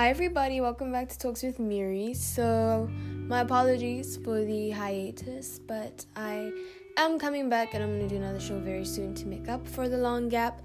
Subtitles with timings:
[0.00, 2.14] Hi, everybody, welcome back to Talks with Miri.
[2.14, 2.88] So,
[3.28, 6.52] my apologies for the hiatus, but I
[6.96, 9.68] am coming back and I'm going to do another show very soon to make up
[9.68, 10.62] for the long gap.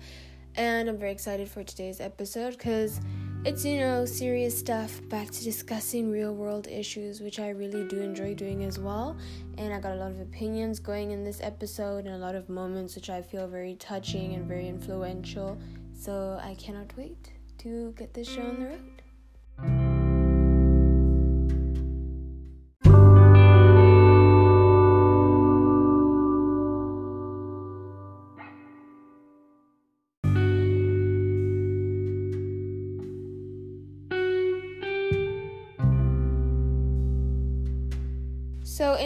[0.55, 3.01] And I'm very excited for today's episode because
[3.43, 7.99] it's, you know, serious stuff back to discussing real world issues, which I really do
[7.99, 9.17] enjoy doing as well.
[9.57, 12.47] And I got a lot of opinions going in this episode and a lot of
[12.47, 15.57] moments which I feel very touching and very influential.
[15.93, 18.94] So, I cannot wait to get this show on the road.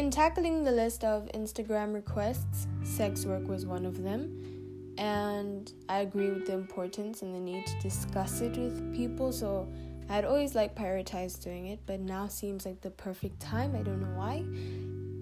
[0.09, 4.95] In tackling the list of Instagram requests, sex work was one of them.
[4.97, 9.31] And I agree with the importance and the need to discuss it with people.
[9.31, 9.71] So,
[10.09, 13.75] I'd always like prioritized doing it, but now seems like the perfect time.
[13.75, 14.43] I don't know why.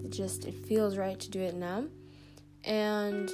[0.06, 1.84] It just it feels right to do it now.
[2.64, 3.30] And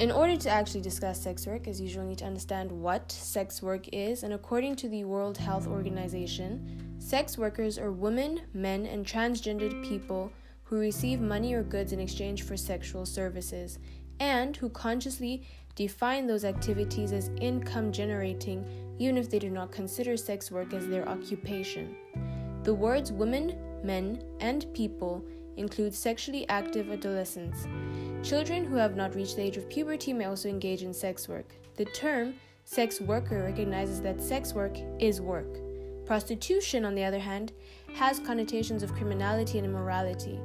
[0.00, 3.62] in order to actually discuss sex work, as usual, you need to understand what sex
[3.62, 4.24] work is.
[4.24, 10.32] And according to the World Health Organization, sex workers are women, men, and transgendered people
[10.72, 13.78] who receive money or goods in exchange for sexual services
[14.20, 18.64] and who consciously define those activities as income generating
[18.98, 21.94] even if they do not consider sex work as their occupation.
[22.62, 25.22] The words women, men, and people
[25.58, 27.66] include sexually active adolescents.
[28.26, 31.52] Children who have not reached the age of puberty may also engage in sex work.
[31.76, 32.32] The term
[32.64, 35.58] sex worker recognizes that sex work is work.
[36.06, 37.52] Prostitution, on the other hand,
[37.92, 40.40] has connotations of criminality and immorality.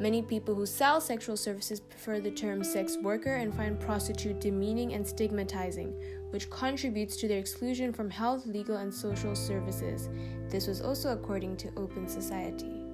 [0.00, 4.92] Many people who sell sexual services prefer the term sex worker and find prostitute demeaning
[4.92, 5.92] and stigmatizing,
[6.30, 10.08] which contributes to their exclusion from health, legal, and social services.
[10.50, 12.84] This was also according to Open Society.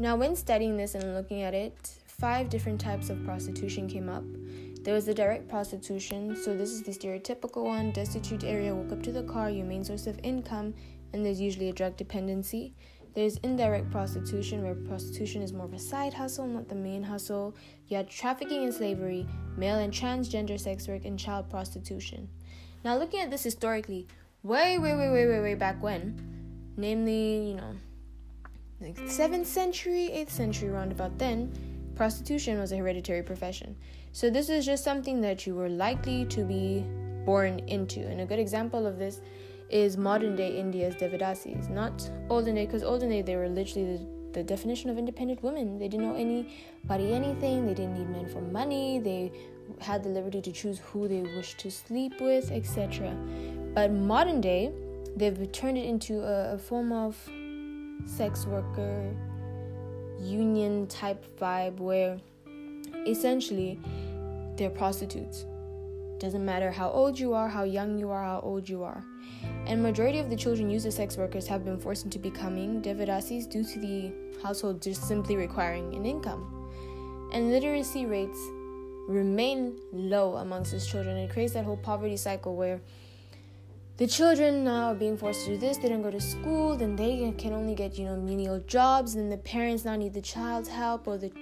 [0.00, 4.24] Now, when studying this and looking at it, five different types of prostitution came up.
[4.88, 9.02] There was the direct prostitution, so this is the stereotypical one destitute area, walk up
[9.02, 10.72] to the car, your main source of income,
[11.12, 12.72] and there's usually a drug dependency.
[13.14, 17.54] There's indirect prostitution, where prostitution is more of a side hustle, not the main hustle.
[17.88, 19.26] You had trafficking and slavery,
[19.58, 22.26] male and transgender sex work, and child prostitution.
[22.82, 24.08] Now, looking at this historically,
[24.42, 27.74] way, way, way, way, way, way back when, namely, you know,
[28.80, 31.52] like 7th century, 8th century, roundabout then,
[31.94, 33.76] prostitution was a hereditary profession.
[34.12, 36.84] So this is just something that you were likely to be
[37.24, 38.00] born into.
[38.00, 39.20] And a good example of this
[39.70, 44.06] is modern day India's Devadasis, not olden day, because olden day they were literally the,
[44.32, 45.78] the definition of independent women.
[45.78, 49.30] They didn't know anybody anything, they didn't need men for money, they
[49.80, 53.14] had the liberty to choose who they wished to sleep with, etc.
[53.74, 54.72] But modern day,
[55.16, 57.16] they've turned it into a, a form of
[58.06, 59.14] sex worker
[60.20, 62.18] union type vibe where
[63.08, 63.78] essentially
[64.56, 65.46] they're prostitutes.
[66.18, 69.04] Doesn't matter how old you are, how young you are, how old you are.
[69.66, 73.48] And majority of the children used as sex workers have been forced into becoming Devadasis
[73.48, 76.70] due to the household just simply requiring an income.
[77.32, 78.38] And literacy rates
[79.06, 81.16] remain low amongst these children.
[81.16, 82.80] It creates that whole poverty cycle where
[83.98, 85.76] the children now are being forced to do this.
[85.76, 86.76] They don't go to school.
[86.76, 89.16] Then they can only get you know menial jobs.
[89.16, 91.32] Then the parents now need the child's help or the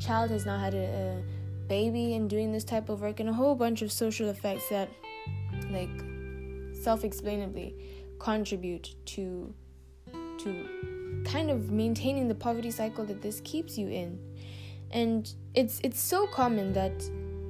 [0.00, 1.22] child has now had a, a
[1.68, 4.88] baby and doing this type of work and a whole bunch of social effects that
[5.70, 5.90] like
[6.82, 7.74] self-explainably
[8.18, 9.52] contribute to
[10.38, 14.18] to kind of maintaining the poverty cycle that this keeps you in.
[14.90, 16.94] And it's it's so common that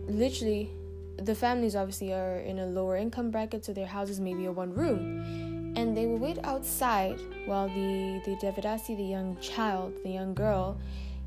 [0.08, 0.72] literally
[1.18, 4.52] the families obviously are in a lower income bracket, so their houses may be a
[4.52, 5.72] one room.
[5.76, 10.78] And they will wait outside while the, the Devadasi, the young child, the young girl,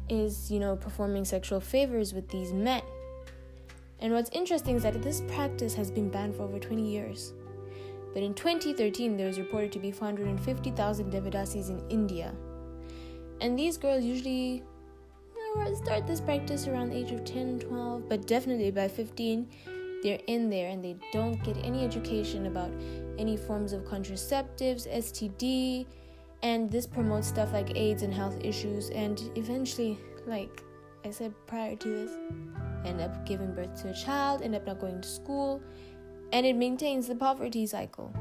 [0.09, 2.81] is, you know, performing sexual favors with these men.
[3.99, 7.33] And what's interesting is that this practice has been banned for over 20 years.
[8.13, 12.33] But in 2013, there was reported to be 450,000 Devadasis in India.
[13.41, 14.63] And these girls usually
[15.75, 19.47] start this practice around the age of 10, 12, but definitely by 15,
[20.03, 22.71] they're in there and they don't get any education about
[23.17, 25.85] any forms of contraceptives, STD,
[26.41, 30.63] and this promotes stuff like AIDS and health issues, and eventually, like
[31.05, 32.11] I said prior to this,
[32.85, 35.61] end up giving birth to a child, end up not going to school,
[36.31, 38.13] and it maintains the poverty cycle.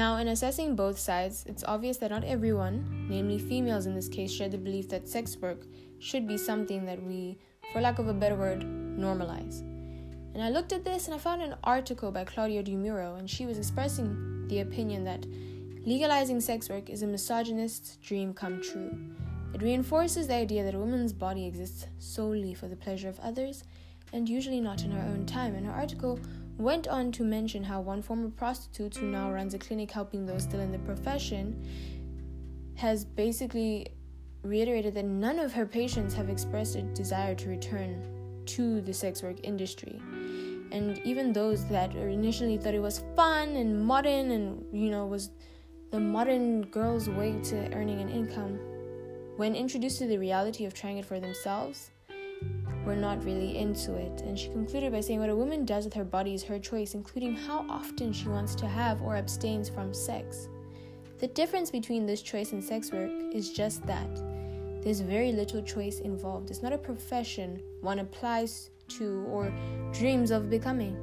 [0.00, 4.32] Now, in assessing both sides, it's obvious that not everyone, namely females in this case,
[4.32, 5.66] share the belief that sex work
[5.98, 7.36] should be something that we,
[7.70, 9.60] for lack of a better word, normalize.
[10.32, 13.28] And I looked at this and I found an article by Claudia Di Muro, and
[13.28, 15.26] she was expressing the opinion that
[15.84, 18.96] legalizing sex work is a misogynist's dream come true.
[19.52, 23.64] It reinforces the idea that a woman's body exists solely for the pleasure of others
[24.14, 25.54] and usually not in her own time.
[25.54, 26.18] And her article
[26.60, 30.42] went on to mention how one former prostitute who now runs a clinic helping those
[30.42, 31.66] still in the profession
[32.76, 33.86] has basically
[34.42, 38.02] reiterated that none of her patients have expressed a desire to return
[38.46, 40.00] to the sex work industry.
[40.72, 45.30] And even those that initially thought it was fun and modern and, you know, was
[45.90, 48.58] the modern girl's way to earning an income,
[49.36, 51.90] when introduced to the reality of trying it for themselves,
[52.84, 54.22] were not really into it.
[54.22, 56.94] And she concluded by saying what a woman does with her body is her choice,
[56.94, 60.48] including how often she wants to have or abstains from sex.
[61.18, 64.08] The difference between this choice and sex work is just that.
[64.82, 66.50] There's very little choice involved.
[66.50, 69.52] It's not a profession one applies to or
[69.92, 70.96] dreams of becoming.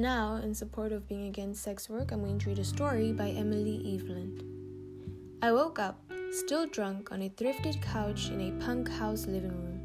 [0.00, 3.30] Now, in support of being against sex work, I'm going to read a story by
[3.30, 4.42] Emily Eveland.
[5.42, 6.02] I woke up,
[6.32, 9.80] still drunk, on a thrifted couch in a punk house living room.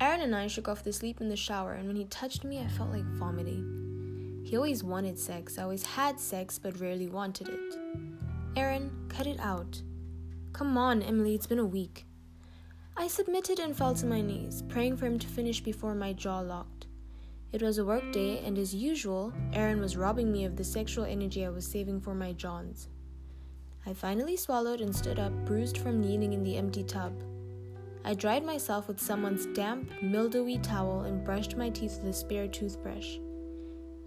[0.00, 2.60] Aaron and I shook off the sleep in the shower, and when he touched me,
[2.60, 4.42] I felt like vomiting.
[4.44, 5.58] He always wanted sex.
[5.58, 7.74] I always had sex, but rarely wanted it.
[8.56, 9.82] Aaron, cut it out.
[10.52, 12.06] Come on, Emily, it's been a week.
[12.96, 16.40] I submitted and fell to my knees, praying for him to finish before my jaw
[16.40, 16.79] locked.
[17.52, 21.04] It was a work day, and as usual, Aaron was robbing me of the sexual
[21.04, 22.88] energy I was saving for my Johns.
[23.84, 27.12] I finally swallowed and stood up, bruised from kneeling in the empty tub.
[28.04, 32.46] I dried myself with someone's damp, mildewy towel and brushed my teeth with a spare
[32.46, 33.18] toothbrush.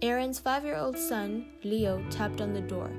[0.00, 2.90] Aaron's five year old son, Leo, tapped on the door.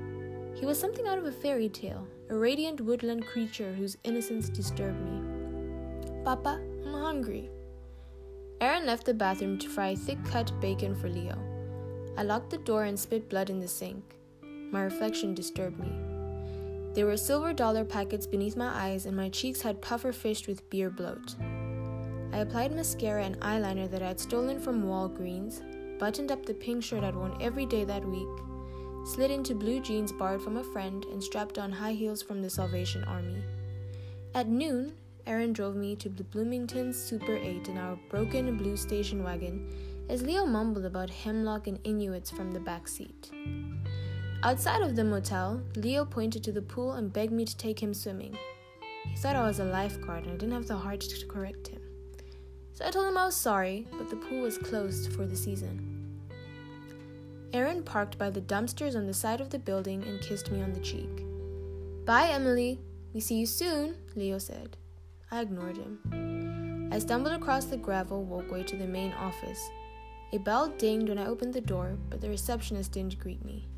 [0.54, 5.00] He was something out of a fairy tale, a radiant woodland creature whose innocence disturbed
[5.00, 6.22] me.
[6.24, 7.50] Papa, I'm hungry.
[8.60, 11.36] Aaron left the bathroom to fry thick cut bacon for Leo.
[12.16, 14.16] I locked the door and spit blood in the sink.
[14.42, 15.92] My reflection disturbed me.
[16.94, 20.68] There were silver dollar packets beneath my eyes, and my cheeks had puffer fished with
[20.70, 21.34] beer bloat.
[22.32, 25.60] I applied mascara and eyeliner that I had stolen from Walgreens,
[25.98, 28.28] buttoned up the pink shirt I'd worn every day that week,
[29.04, 32.48] slid into blue jeans borrowed from a friend, and strapped on high heels from the
[32.48, 33.42] Salvation Army.
[34.34, 34.94] At noon,
[35.26, 39.68] Aaron drove me to the Bloomington Super 8 in our broken blue station wagon
[40.08, 43.32] as Leo mumbled about hemlock and Inuits from the back seat.
[44.44, 47.92] Outside of the motel, Leo pointed to the pool and begged me to take him
[47.92, 48.38] swimming.
[49.08, 51.80] He thought I was a lifeguard and I didn't have the heart to correct him.
[52.72, 55.96] So I told him I was sorry, but the pool was closed for the season.
[57.52, 60.72] Aaron parked by the dumpsters on the side of the building and kissed me on
[60.72, 61.24] the cheek.
[62.04, 62.78] Bye, Emily.
[63.12, 64.76] We see you soon, Leo said.
[65.30, 66.90] I ignored him.
[66.92, 69.70] I stumbled across the gravel walkway to the main office.
[70.32, 73.68] A bell dinged when I opened the door, but the receptionist didn't greet me.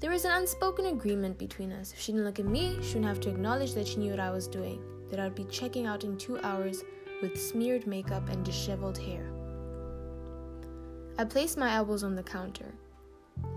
[0.00, 1.92] There was an unspoken agreement between us.
[1.92, 4.20] If she didn't look at me, she wouldn't have to acknowledge that she knew what
[4.20, 6.82] I was doing, that I'd be checking out in two hours
[7.22, 9.30] with smeared makeup and disheveled hair.
[11.18, 12.74] I placed my elbows on the counter.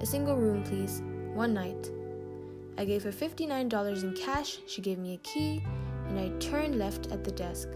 [0.01, 1.01] A single room, please.
[1.33, 1.91] One night.
[2.77, 5.63] I gave her $59 in cash, she gave me a key,
[6.07, 7.69] and I turned left at the desk,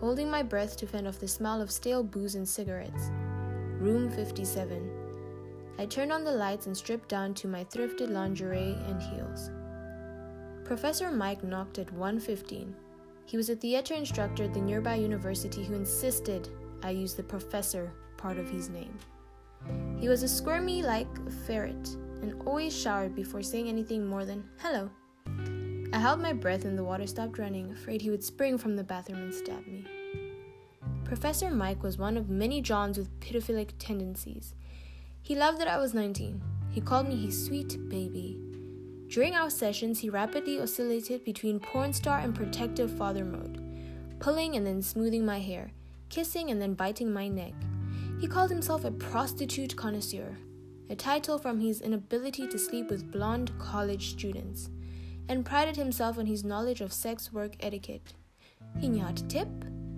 [0.00, 3.10] holding my breath to fend off the smell of stale booze and cigarettes.
[3.78, 4.90] Room 57.
[5.78, 9.50] I turned on the lights and stripped down to my thrifted lingerie and heels.
[10.64, 12.74] Professor Mike knocked at 1:15.
[13.26, 16.48] He was a theater instructor at the nearby university who insisted
[16.82, 18.98] I use the professor part of his name.
[19.98, 21.08] He was a squirmy like
[21.46, 21.88] ferret
[22.22, 24.90] and always showered before saying anything more than hello.
[25.92, 28.84] I held my breath and the water stopped running, afraid he would spring from the
[28.84, 29.84] bathroom and stab me.
[31.04, 34.54] Professor Mike was one of many Johns with pedophilic tendencies.
[35.22, 36.42] He loved that I was 19.
[36.70, 38.40] He called me his sweet baby.
[39.08, 43.62] During our sessions, he rapidly oscillated between porn star and protective father mode,
[44.18, 45.70] pulling and then smoothing my hair,
[46.08, 47.54] kissing and then biting my neck.
[48.20, 50.36] He called himself a prostitute connoisseur,
[50.90, 54.70] a title from his inability to sleep with blonde college students
[55.28, 58.14] and prided himself on his knowledge of sex work etiquette.
[58.78, 59.48] He knew how to tip,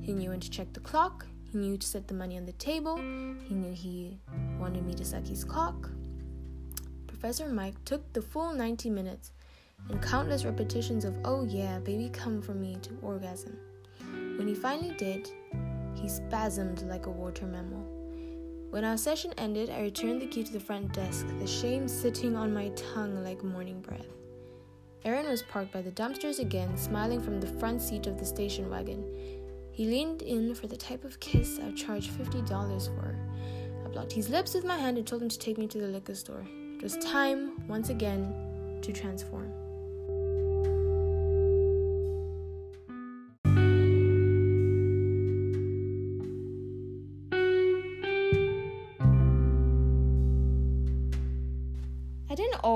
[0.01, 2.53] he knew when to check the clock, he knew to set the money on the
[2.53, 4.19] table, he knew he
[4.59, 5.91] wanted me to suck his cock.
[7.07, 9.33] Professor Mike took the full 90 minutes,
[9.89, 13.57] and countless repetitions of, oh yeah, baby, come for me to orgasm.
[14.37, 15.29] When he finally did,
[15.95, 17.87] he spasmed like a water mammal.
[18.71, 22.37] When our session ended, I returned the key to the front desk, the shame sitting
[22.37, 24.18] on my tongue like morning breath.
[25.05, 28.69] Aaron was parked by the dumpsters again, smiling from the front seat of the station
[28.69, 29.05] wagon.
[29.71, 32.49] He leaned in for the type of kiss I charged $50
[32.97, 33.17] for.
[33.85, 35.87] I blocked his lips with my hand and told him to take me to the
[35.87, 36.45] liquor store.
[36.77, 39.53] It was time, once again, to transform.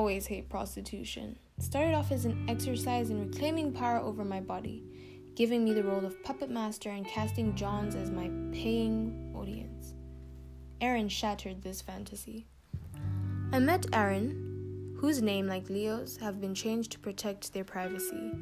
[0.02, 1.38] Always hate prostitution.
[1.56, 4.82] It started off as an exercise in reclaiming power over my body,
[5.36, 9.94] giving me the role of puppet master and casting Johns as my paying audience.
[10.80, 12.48] Aaron shattered this fantasy.
[13.52, 18.32] I met Aaron, whose name, like Leo's, have been changed to protect their privacy,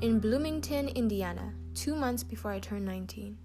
[0.00, 3.36] in Bloomington, Indiana, two months before I turned 19.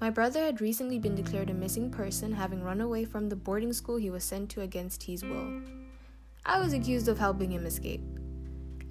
[0.00, 3.74] My brother had recently been declared a missing person, having run away from the boarding
[3.74, 5.60] school he was sent to against his will.
[6.46, 8.02] I was accused of helping him escape.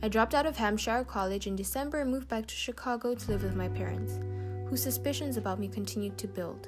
[0.03, 3.43] I dropped out of Hampshire College in December and moved back to Chicago to live
[3.43, 4.19] with my parents,
[4.69, 6.67] whose suspicions about me continued to build.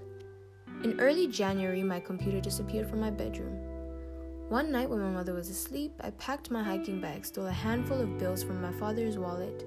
[0.83, 3.55] In early January, my computer disappeared from my bedroom.
[4.50, 8.01] One night when my mother was asleep, I packed my hiking bag, stole a handful
[8.01, 9.63] of bills from my father's wallet,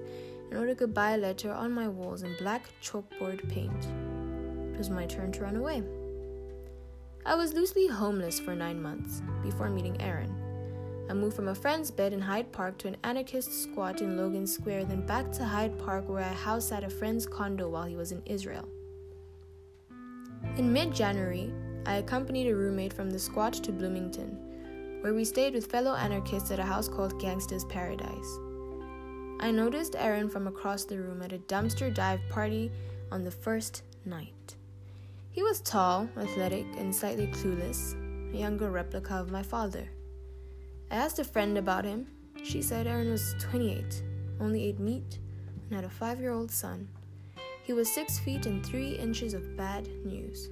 [0.49, 3.87] and wrote a goodbye letter on my walls in black chalkboard paint.
[4.73, 5.83] It was my turn to run away.
[7.25, 10.42] I was loosely homeless for nine months before meeting Aaron.
[11.09, 14.47] I moved from a friend's bed in Hyde Park to an anarchist squat in Logan
[14.47, 17.95] Square, then back to Hyde Park where I housed at a friend's condo while he
[17.95, 18.67] was in Israel.
[20.57, 21.53] In mid January,
[21.85, 26.51] I accompanied a roommate from the squat to Bloomington, where we stayed with fellow anarchists
[26.51, 28.39] at a house called Gangsta's Paradise.
[29.41, 32.71] I noticed Aaron from across the room at a dumpster dive party
[33.11, 34.55] on the first night.
[35.31, 37.95] He was tall, athletic, and slightly clueless,
[38.33, 39.89] a younger replica of my father.
[40.93, 42.05] I asked a friend about him.
[42.43, 44.03] She said Aaron was 28,
[44.39, 45.17] only ate meat,
[45.65, 46.87] and had a five year old son.
[47.63, 50.51] He was six feet and three inches of bad news.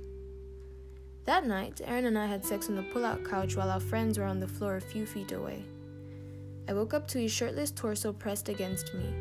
[1.26, 4.18] That night, Aaron and I had sex on the pull out couch while our friends
[4.18, 5.64] were on the floor a few feet away.
[6.68, 9.14] I woke up to his shirtless torso pressed against me.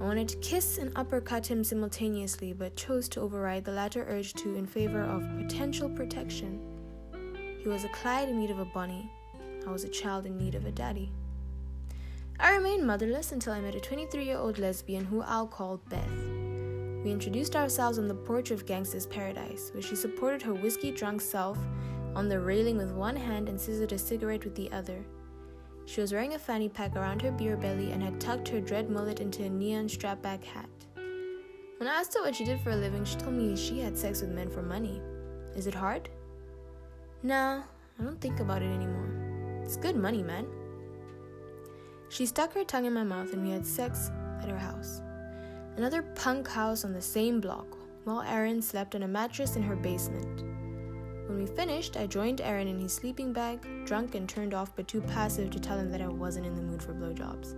[0.00, 4.32] I wanted to kiss and uppercut him simultaneously, but chose to override the latter urge
[4.34, 6.58] to in favor of potential protection.
[7.62, 9.10] He was a Clyde need of a Bonnie,
[9.66, 11.10] I was a child in need of a daddy.
[12.38, 16.08] I remained motherless until I met a 23 year old lesbian who I'll call Beth.
[17.04, 21.20] We introduced ourselves on the porch of Gangsta's Paradise, where she supported her whiskey drunk
[21.20, 21.58] self
[22.14, 25.04] on the railing with one hand and scissored a cigarette with the other.
[25.86, 28.88] She was wearing a fanny pack around her beer belly and had tucked her dread
[28.88, 30.68] mullet into a neon strap back hat.
[30.96, 33.98] When I asked her what she did for a living, she told me she had
[33.98, 35.02] sex with men for money.
[35.54, 36.08] Is it hard?
[37.22, 37.62] Nah,
[37.98, 39.13] I don't think about it anymore.
[39.64, 40.46] It's good money, man.
[42.10, 44.10] She stuck her tongue in my mouth and we had sex
[44.42, 45.00] at her house.
[45.76, 47.66] Another punk house on the same block,
[48.04, 50.42] while Aaron slept on a mattress in her basement.
[51.26, 54.86] When we finished, I joined Aaron in his sleeping bag, drunk and turned off but
[54.86, 57.56] too passive to tell him that I wasn't in the mood for blowjobs.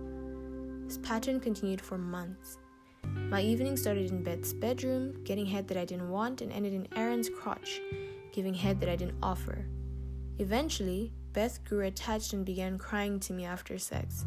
[0.87, 2.57] This pattern continued for months.
[3.03, 6.87] My evening started in Beth's bedroom, getting head that I didn't want, and ended in
[6.95, 7.81] Aaron's crotch,
[8.31, 9.65] giving head that I didn't offer.
[10.39, 14.25] Eventually, Beth grew attached and began crying to me after sex.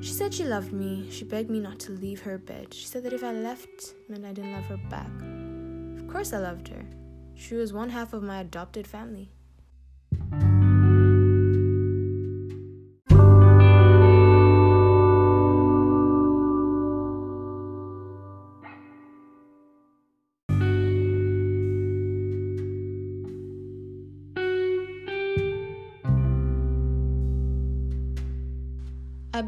[0.00, 1.10] She said she loved me.
[1.10, 2.72] She begged me not to leave her bed.
[2.72, 5.10] She said that if I left, meant I didn't love her back.
[6.00, 6.84] Of course, I loved her.
[7.34, 9.30] She was one half of my adopted family.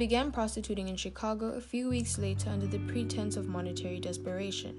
[0.03, 4.75] Began prostituting in Chicago a few weeks later under the pretense of monetary desperation.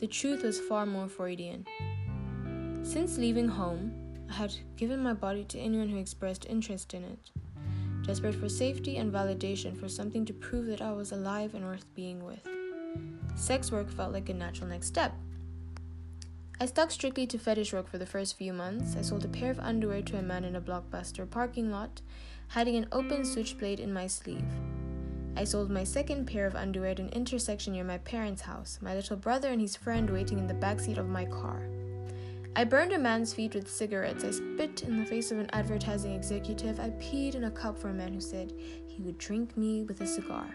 [0.00, 1.66] The truth was far more Freudian.
[2.82, 3.92] Since leaving home,
[4.30, 7.30] I had given my body to anyone who expressed interest in it,
[8.06, 11.84] desperate for safety and validation for something to prove that I was alive and worth
[11.94, 12.48] being with.
[13.34, 15.12] Sex work felt like a natural next step.
[16.62, 18.94] I stuck strictly to fetish work for the first few months.
[18.96, 22.00] I sold a pair of underwear to a man in a blockbuster parking lot
[22.46, 24.46] hiding an open switchblade in my sleeve.
[25.36, 28.94] I sold my second pair of underwear at an intersection near my parents' house, my
[28.94, 31.66] little brother and his friend waiting in the backseat of my car.
[32.54, 34.22] I burned a man's feet with cigarettes.
[34.22, 36.78] I spit in the face of an advertising executive.
[36.78, 38.52] I peed in a cup for a man who said
[38.86, 40.54] he would drink me with a cigar.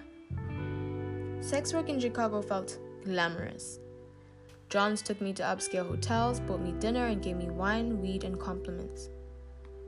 [1.41, 3.79] Sex work in Chicago felt glamorous.
[4.69, 8.39] Johns took me to upscale hotels, bought me dinner, and gave me wine, weed, and
[8.39, 9.09] compliments.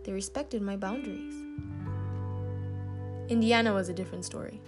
[0.03, 1.35] They respected my boundaries.
[3.27, 4.61] Indiana was a different story.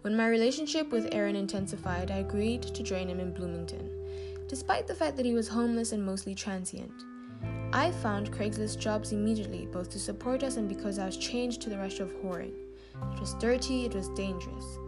[0.00, 3.90] When my relationship with Aaron intensified, I agreed to join him in Bloomington,
[4.48, 7.04] despite the fact that he was homeless and mostly transient.
[7.74, 11.70] I found Craigslist jobs immediately, both to support us and because I was changed to
[11.70, 12.54] the rush of whoring.
[13.12, 14.78] It was dirty, it was dangerous.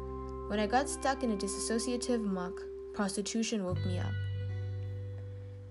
[0.48, 2.60] When I got stuck in a disassociative muck,
[2.94, 4.12] prostitution woke me up.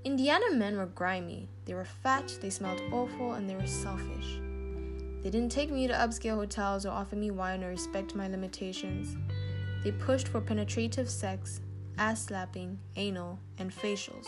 [0.04, 1.48] Indiana men were grimy.
[1.66, 4.40] They were fat, they smelled awful, and they were selfish.
[5.24, 9.16] They didn't take me to upscale hotels or offer me wine or respect my limitations.
[9.84, 11.62] They pushed for penetrative sex,
[11.98, 14.26] ass slapping, anal, and facials.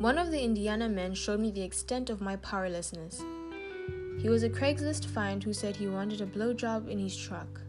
[0.00, 3.22] One of the Indiana men showed me the extent of my powerlessness.
[4.18, 7.60] He was a Craigslist find who said he wanted a blowjob in his truck.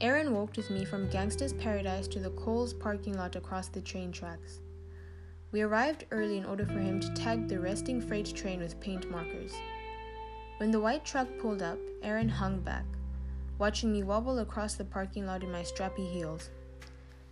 [0.00, 4.10] Aaron walked with me from Gangsta's Paradise to the Kohl's parking lot across the train
[4.10, 4.58] tracks.
[5.52, 9.08] We arrived early in order for him to tag the resting freight train with paint
[9.08, 9.52] markers.
[10.58, 12.84] When the white truck pulled up, Aaron hung back,
[13.58, 16.50] watching me wobble across the parking lot in my strappy heels.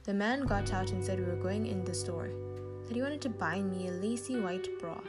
[0.04, 2.31] The man got out and said we were going in the store,
[2.87, 5.00] that he wanted to buy me a lacy white bra.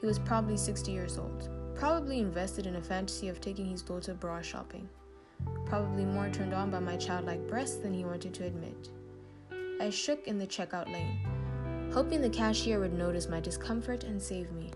[0.00, 4.14] He was probably 60 years old, probably invested in a fantasy of taking his daughter
[4.14, 4.88] bra shopping
[5.66, 8.90] probably more turned on by my childlike breasts than he wanted to admit.
[9.80, 11.18] I shook in the checkout lane,
[11.92, 14.70] hoping the cashier would notice my discomfort and save me.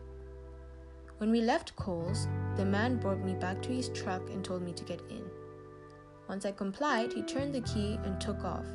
[1.19, 4.73] When we left Kohl's, the man brought me back to his truck and told me
[4.73, 5.23] to get in.
[6.29, 8.67] Once I complied, he turned the key and took off,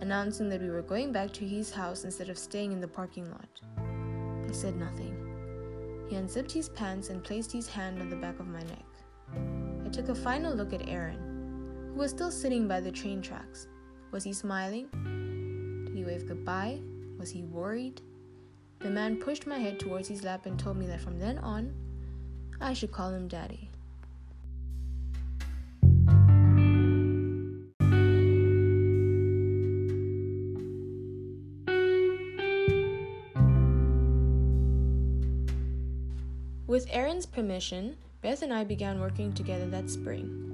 [0.00, 3.30] announcing that we were going back to his house instead of staying in the parking
[3.30, 3.60] lot.
[4.48, 5.16] I said nothing.
[6.08, 8.84] He unzipped his pants and placed his hand on the back of my neck.
[9.84, 11.23] I took a final look at Aaron
[11.94, 13.68] who was still sitting by the train tracks.
[14.10, 14.88] Was he smiling?
[15.86, 16.80] Did he wave goodbye?
[17.20, 18.00] Was he worried?
[18.80, 21.72] The man pushed my head towards his lap and told me that from then on,
[22.60, 23.70] I should call him Daddy.
[36.66, 40.53] With Aaron's permission, Beth and I began working together that spring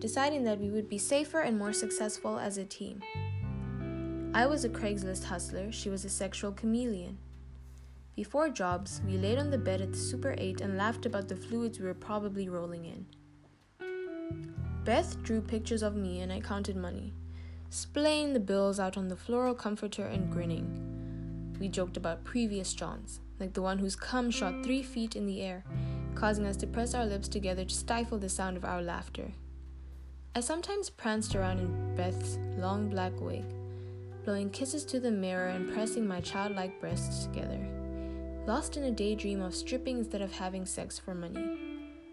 [0.00, 3.00] deciding that we would be safer and more successful as a team.
[4.32, 7.18] I was a Craigslist hustler, she was a sexual chameleon.
[8.16, 11.36] Before jobs, we laid on the bed at the Super 8 and laughed about the
[11.36, 13.06] fluids we were probably rolling in.
[14.84, 17.12] Beth drew pictures of me and I counted money,
[17.68, 21.56] splaying the bills out on the floral comforter and grinning.
[21.60, 25.42] We joked about previous Johns, like the one whose cum shot three feet in the
[25.42, 25.64] air,
[26.14, 29.32] causing us to press our lips together to stifle the sound of our laughter.
[30.32, 33.42] I sometimes pranced around in Beth's long black wig,
[34.24, 37.58] blowing kisses to the mirror and pressing my childlike breasts together,
[38.46, 41.58] lost in a daydream of stripping instead of having sex for money.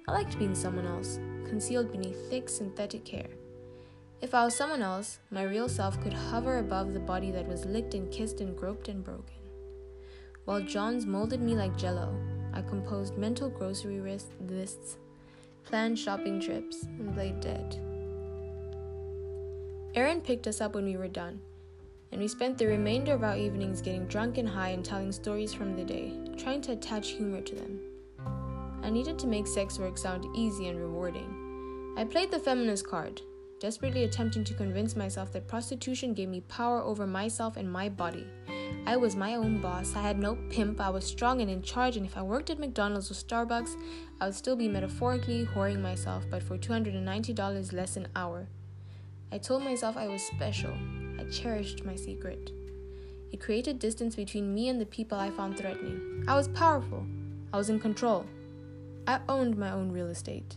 [0.08, 3.28] I liked being someone else, concealed beneath thick synthetic hair.
[4.20, 7.66] If I was someone else, my real self could hover above the body that was
[7.66, 9.36] licked and kissed and groped and broken.
[10.46, 12.16] While Johns molded me like jello,
[12.52, 14.98] I composed mental grocery lists,
[15.66, 17.87] planned shopping trips, and played dead.
[19.98, 21.42] Aaron picked us up when we were done,
[22.12, 25.56] and we spent the remainder of our evenings getting drunk and high and telling stories
[25.56, 27.80] from the day, trying to attach humor to them.
[28.84, 31.96] I needed to make sex work sound easy and rewarding.
[31.98, 33.24] I played the feminist card,
[33.60, 38.28] desperately attempting to convince myself that prostitution gave me power over myself and my body.
[38.86, 39.96] I was my own boss.
[39.96, 40.80] I had no pimp.
[40.80, 43.76] I was strong and in charge, and if I worked at McDonald's or Starbucks,
[44.22, 48.48] I would still be metaphorically whoring myself, but for $290 less an hour.
[49.32, 50.74] I told myself I was special.
[51.20, 52.52] I cherished my secret.
[53.32, 56.24] It created distance between me and the people I found threatening.
[56.28, 57.06] I was powerful.
[57.54, 58.26] I was in control.
[59.06, 60.56] I owned my own real estate.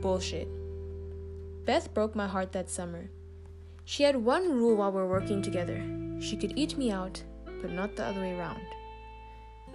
[0.00, 0.48] Bullshit.
[1.64, 3.10] Beth broke my heart that summer.
[3.84, 5.82] She had one rule while we were working together
[6.20, 7.22] she could eat me out,
[7.60, 8.60] but not the other way around.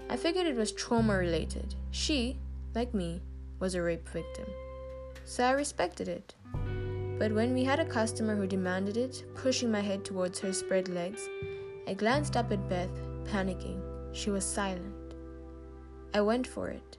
[0.10, 1.76] I figured it was trauma related.
[1.92, 2.38] She,
[2.76, 3.22] like me,
[3.60, 4.46] was a rape victim.
[5.26, 6.36] So I respected it.
[7.24, 10.90] But when we had a customer who demanded it, pushing my head towards her spread
[10.90, 11.30] legs,
[11.88, 12.92] I glanced up at Beth,
[13.24, 13.82] panicking.
[14.12, 15.14] She was silent.
[16.14, 16.98] I went for it.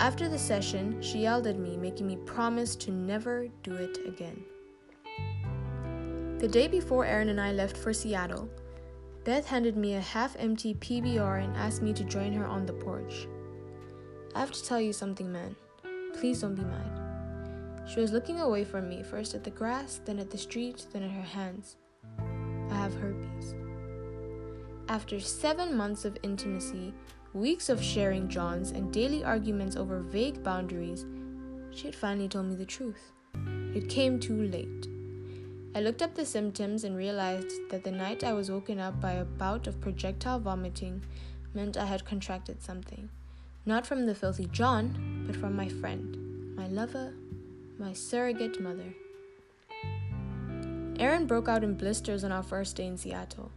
[0.00, 4.42] After the session, she yelled at me, making me promise to never do it again.
[6.40, 8.48] The day before Aaron and I left for Seattle,
[9.22, 12.72] Beth handed me a half empty PBR and asked me to join her on the
[12.72, 13.28] porch.
[14.34, 15.54] I have to tell you something, man.
[16.14, 17.07] Please don't be mad.
[17.88, 21.02] She was looking away from me, first at the grass, then at the street, then
[21.02, 21.76] at her hands.
[22.70, 23.54] I have herpes.
[24.88, 26.92] After seven months of intimacy,
[27.32, 31.06] weeks of sharing Johns, and daily arguments over vague boundaries,
[31.70, 33.12] she had finally told me the truth.
[33.74, 34.86] It came too late.
[35.74, 39.12] I looked up the symptoms and realized that the night I was woken up by
[39.12, 41.02] a bout of projectile vomiting
[41.54, 43.08] meant I had contracted something.
[43.64, 47.12] Not from the filthy John, but from my friend, my lover,
[47.78, 48.94] my surrogate mother.
[50.98, 53.52] Aaron broke out in blisters on our first day in Seattle.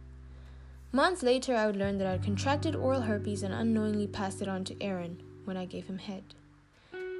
[0.92, 4.48] Months later, I would learn that I had contracted oral herpes and unknowingly passed it
[4.48, 6.22] on to Aaron when I gave him head.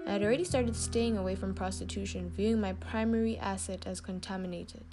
[0.07, 4.85] I had already started staying away from prostitution, viewing my primary asset as contaminated.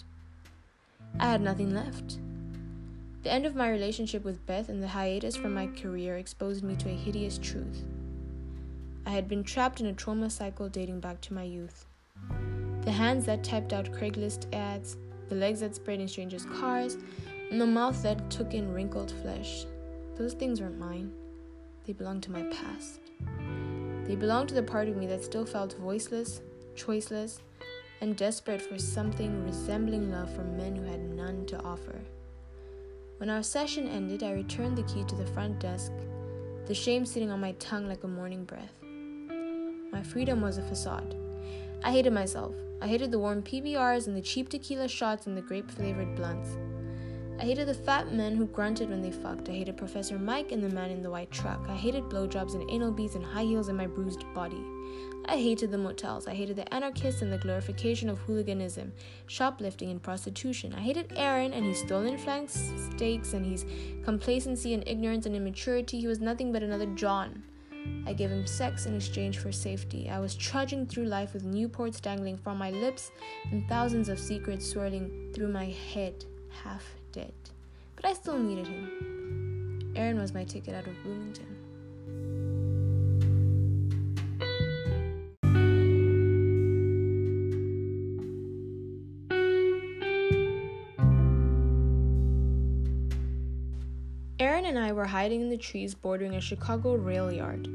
[1.19, 2.19] I had nothing left.
[3.23, 6.75] The end of my relationship with Beth and the hiatus from my career exposed me
[6.77, 7.83] to a hideous truth.
[9.05, 11.88] I had been trapped in a trauma cycle dating back to my youth.
[12.81, 16.97] The hands that typed out Craigslist ads, the legs that sprayed in strangers' cars,
[17.51, 19.65] and the mouth that took in wrinkled flesh.
[20.15, 21.11] Those things weren't mine.
[21.85, 22.99] They belonged to my past.
[24.05, 26.41] They belonged to the part of me that still felt voiceless,
[26.75, 27.39] choiceless,
[28.01, 31.99] and desperate for something resembling love from men who had none to offer.
[33.17, 35.91] When our session ended, I returned the key to the front desk,
[36.65, 38.73] the shame sitting on my tongue like a morning breath.
[39.91, 41.15] My freedom was a facade.
[41.83, 42.55] I hated myself.
[42.81, 46.57] I hated the warm PBRs and the cheap tequila shots and the grape flavored blunts.
[47.39, 49.47] I hated the fat men who grunted when they fucked.
[49.47, 51.65] I hated Professor Mike and the man in the white truck.
[51.69, 54.61] I hated blowjobs and anal beads and high heels in my bruised body.
[55.23, 56.27] I hated the motels.
[56.27, 58.91] I hated the anarchists and the glorification of hooliganism,
[59.27, 60.73] shoplifting, and prostitution.
[60.75, 63.65] I hated Aaron and his stolen flank steaks and his
[64.03, 66.01] complacency and ignorance and immaturity.
[66.01, 67.43] He was nothing but another John.
[68.05, 70.09] I gave him sex in exchange for safety.
[70.09, 73.11] I was trudging through life with Newports dangling from my lips
[73.51, 76.25] and thousands of secrets swirling through my head,
[76.63, 77.33] half dead.
[77.95, 79.93] But I still needed him.
[79.95, 81.58] Aaron was my ticket out of Bloomington.
[94.69, 97.67] And I were hiding in the trees bordering a Chicago rail yard.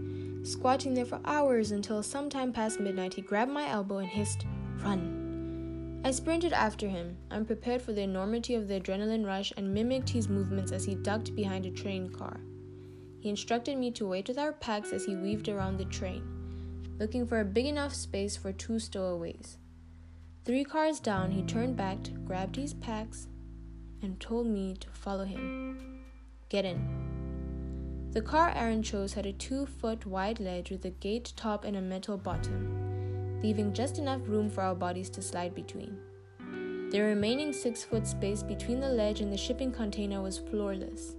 [0.44, 6.00] Squatting there for hours until sometime past midnight, he grabbed my elbow and hissed, Run!
[6.04, 10.28] I sprinted after him, unprepared for the enormity of the adrenaline rush, and mimicked his
[10.28, 12.40] movements as he ducked behind a train car.
[13.18, 16.22] He instructed me to wait with our packs as he weaved around the train,
[17.00, 19.58] looking for a big enough space for two stowaways.
[20.44, 23.26] Three cars down, he turned back, grabbed his packs,
[24.00, 25.93] and told me to follow him.
[26.54, 28.10] Get in.
[28.12, 31.76] The car Aaron chose had a two foot wide ledge with a gate top and
[31.76, 35.98] a metal bottom leaving just enough room for our bodies to slide between.
[36.92, 41.16] The remaining six foot space between the ledge and the shipping container was floorless,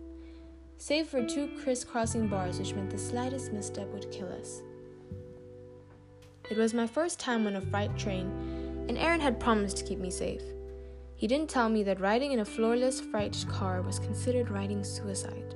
[0.78, 4.62] save for two crisscrossing bars, which meant the slightest misstep would kill us.
[6.50, 10.00] It was my first time on a freight train, and Aaron had promised to keep
[10.00, 10.55] me safe.
[11.18, 15.56] He didn't tell me that riding in a floorless freight car was considered riding suicide.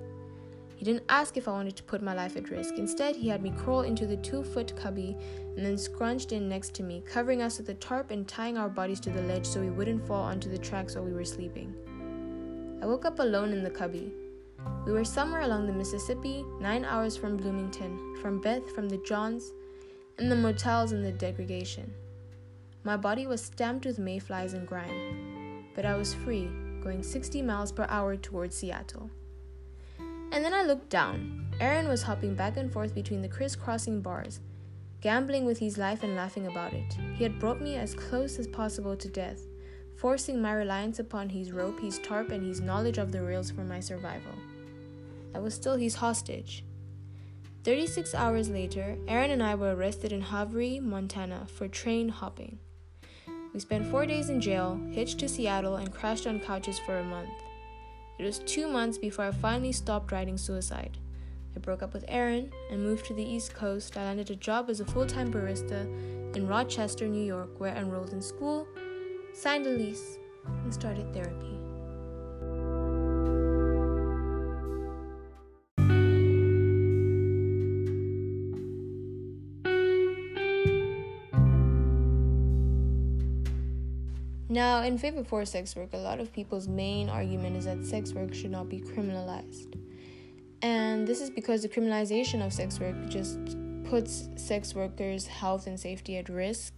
[0.80, 2.76] He didn't ask if I wanted to put my life at risk.
[2.78, 5.18] Instead, he had me crawl into the two foot cubby
[5.58, 8.70] and then scrunched in next to me, covering us with a tarp and tying our
[8.70, 11.76] bodies to the ledge so we wouldn't fall onto the tracks while we were sleeping.
[12.82, 14.14] I woke up alone in the cubby.
[14.86, 19.52] We were somewhere along the Mississippi, nine hours from Bloomington, from Beth, from the Johns,
[20.18, 21.94] and the motels and the degradation.
[22.86, 25.29] My body was stamped with mayflies and grime,
[25.80, 26.50] but I was free,
[26.84, 29.10] going 60 miles per hour towards Seattle.
[29.98, 31.48] And then I looked down.
[31.62, 34.42] Aaron was hopping back and forth between the crisscrossing bars,
[35.00, 36.98] gambling with his life and laughing about it.
[37.16, 39.40] He had brought me as close as possible to death,
[39.96, 43.64] forcing my reliance upon his rope, his tarp, and his knowledge of the rails for
[43.64, 44.34] my survival.
[45.34, 46.66] I was still his hostage.
[47.64, 52.60] 36 hours later, Aaron and I were arrested in Havre, Montana for train hopping.
[53.54, 57.04] We spent four days in jail, hitched to Seattle, and crashed on couches for a
[57.04, 57.30] month.
[58.20, 60.98] It was two months before I finally stopped writing suicide.
[61.56, 63.98] I broke up with Aaron and moved to the East Coast.
[63.98, 65.86] I landed a job as a full time barista
[66.36, 68.68] in Rochester, New York, where I enrolled in school,
[69.34, 71.69] signed a lease, and started therapy.
[84.52, 88.14] Now, in favor for sex work, a lot of people's main argument is that sex
[88.14, 89.80] work should not be criminalized.
[90.64, 93.38] And this is because the criminalization of sex work just
[93.84, 96.74] puts sex workers' health and safety at risk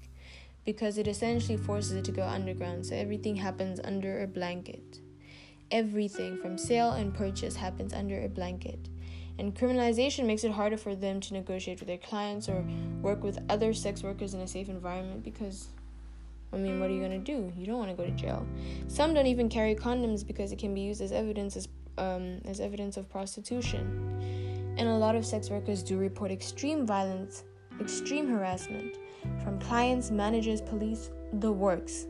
[0.66, 2.86] because it essentially forces it to go underground.
[2.86, 5.00] So everything happens under a blanket.
[5.72, 8.90] Everything from sale and purchase happens under a blanket.
[9.40, 12.66] And criminalization makes it harder for them to negotiate with their clients or
[13.02, 15.70] work with other sex workers in a safe environment because
[16.54, 17.52] I mean, what are you going to do?
[17.56, 18.46] You don't want to go to jail.
[18.88, 22.60] Some don't even carry condoms because it can be used as evidence as um, as
[22.60, 24.76] evidence of prostitution.
[24.78, 27.44] And a lot of sex workers do report extreme violence,
[27.80, 28.98] extreme harassment
[29.44, 32.08] from clients, managers, police, the works.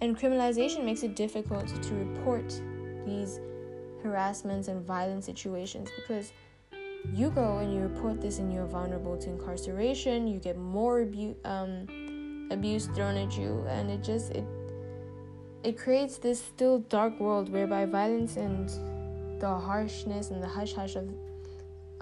[0.00, 2.60] And criminalization makes it difficult to report
[3.06, 3.40] these
[4.02, 6.32] harassments and violent situations because
[7.12, 11.36] you go and you report this and you're vulnerable to incarceration, you get more abuse.
[11.44, 11.86] Um,
[12.52, 14.44] abuse thrown at you and it just it
[15.64, 18.68] it creates this still dark world whereby violence and
[19.40, 21.08] the harshness and the hush hush of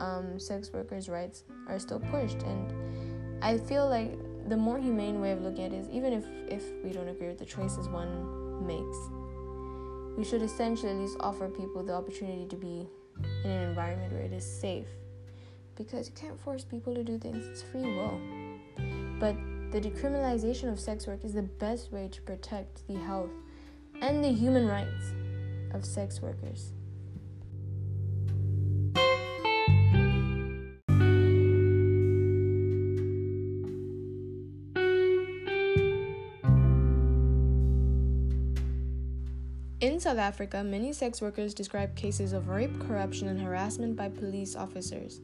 [0.01, 2.43] um, sex workers' rights are still pushed.
[2.43, 2.73] And
[3.43, 6.65] I feel like the more humane way of looking at it is even if, if
[6.83, 8.99] we don't agree with the choices one makes,
[10.17, 12.89] we should essentially at least offer people the opportunity to be
[13.45, 14.89] in an environment where it is safe.
[15.77, 18.21] Because you can't force people to do things, it's free will.
[19.19, 19.37] But
[19.71, 23.31] the decriminalization of sex work is the best way to protect the health
[24.01, 25.13] and the human rights
[25.73, 26.73] of sex workers.
[39.81, 44.57] In South Africa, many sex workers describe cases of rape, corruption, and harassment by police
[44.57, 45.21] officers.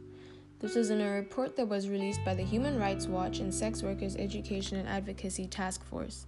[0.59, 3.83] This was in a report that was released by the Human Rights Watch and Sex
[3.83, 6.27] Workers Education and Advocacy Task Force.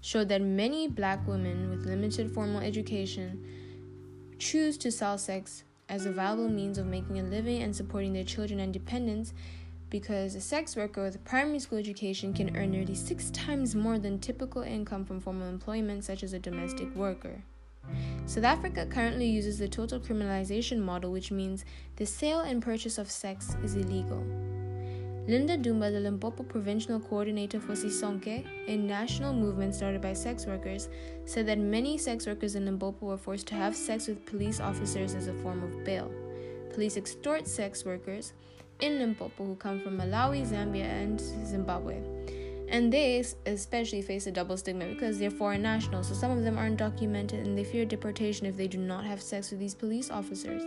[0.00, 3.44] Showed that many black women with limited formal education
[4.38, 8.24] choose to sell sex as a viable means of making a living and supporting their
[8.24, 9.34] children and dependents
[9.90, 13.98] because a sex worker with a primary school education can earn nearly six times more
[13.98, 17.42] than typical income from formal employment, such as a domestic worker.
[18.26, 21.64] South Africa currently uses the total criminalization model, which means
[21.96, 24.24] the sale and purchase of sex is illegal.
[25.28, 30.88] Linda Dumba, the Limpopo Provincial Coordinator for Sisonke, a national movement started by sex workers,
[31.24, 35.16] said that many sex workers in Limpopo were forced to have sex with police officers
[35.16, 36.12] as a form of bail.
[36.72, 38.34] Police extort sex workers
[38.80, 42.15] in Limpopo who come from Malawi, Zambia, and Zimbabwe.
[42.68, 46.58] And they especially face a double stigma because they're foreign nationals, so some of them
[46.58, 50.10] are undocumented and they fear deportation if they do not have sex with these police
[50.10, 50.62] officers.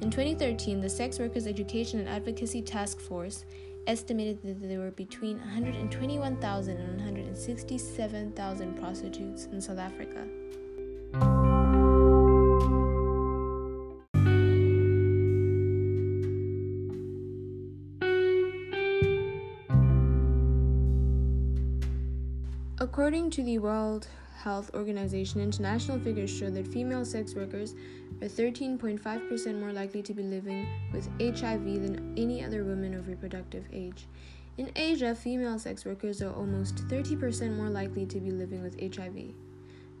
[0.00, 3.44] In 2013, the Sex Workers Education and Advocacy Task Force
[3.86, 11.49] estimated that there were between 121,000 and 167,000 prostitutes in South Africa.
[22.92, 24.08] According to the World
[24.42, 27.76] Health Organization, international figures show that female sex workers
[28.20, 33.64] are 13.5% more likely to be living with HIV than any other women of reproductive
[33.72, 34.08] age.
[34.58, 39.34] In Asia, female sex workers are almost 30% more likely to be living with HIV.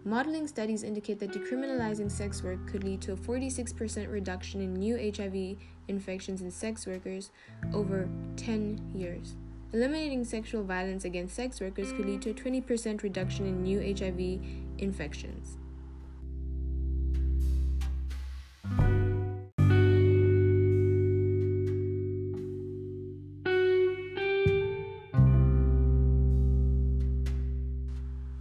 [0.04, 4.96] Modeling studies indicate that decriminalizing sex work could lead to a 46% reduction in new
[4.96, 7.30] HIV infections in sex workers
[7.72, 9.36] over 10 years.
[9.72, 14.40] Eliminating sexual violence against sex workers could lead to a 20% reduction in new HIV
[14.78, 15.58] infections.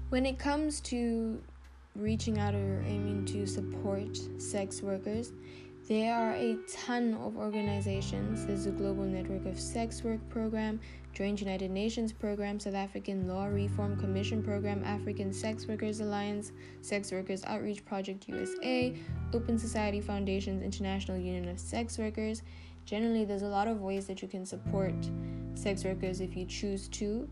[0.09, 1.39] When it comes to
[1.95, 5.31] reaching out or aiming to support sex workers,
[5.87, 8.45] there are a ton of organizations.
[8.45, 10.79] There's a global network of sex work program,
[11.13, 17.11] Joint United Nations program, South African Law Reform Commission program, African Sex Workers Alliance, Sex
[17.11, 18.95] Workers Outreach Project USA,
[19.33, 22.43] Open Society Foundation's International Union of Sex Workers.
[22.85, 24.95] Generally, there's a lot of ways that you can support
[25.55, 27.27] sex workers if you choose to.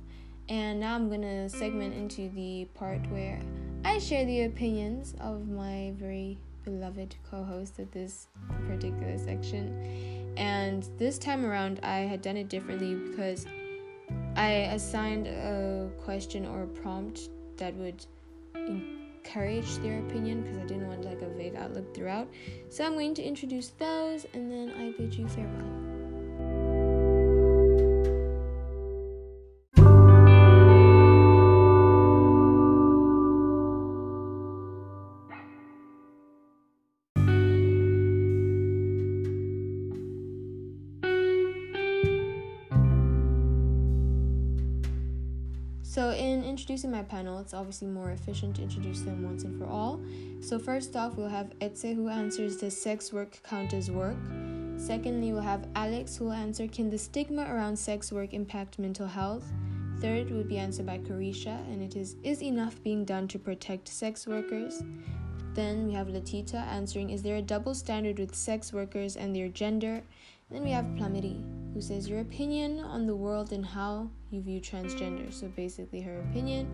[0.50, 3.42] And now I'm to segment into the part where
[3.84, 8.28] I share the opinions of my very beloved co host of this
[8.68, 10.34] particular section.
[10.38, 13.46] And this time around, I had done it differently because
[14.36, 18.06] I assigned a question or a prompt that would
[18.56, 22.28] encourage their opinion because I didn't want like a vague outlook throughout.
[22.70, 25.97] So I'm going to introduce those and then I bid you farewell.
[46.78, 50.00] Introducing my panel, it's obviously more efficient to introduce them once and for all.
[50.42, 54.16] So, first off, we'll have Etse who answers Does sex work count as work?
[54.78, 59.08] Secondly, we'll have Alex who will answer Can the stigma around sex work impact mental
[59.08, 59.44] health?
[60.02, 63.88] Third will be answered by Carisha, and it is Is enough being done to protect
[63.88, 64.84] sex workers?
[65.56, 69.50] Then we have Latita answering Is there a double standard with sex workers and their
[69.50, 70.04] gender?
[70.52, 71.42] Then we have Plamiri,
[71.78, 75.32] who says your opinion on the world and how you view transgender.
[75.32, 76.68] So basically, her opinion.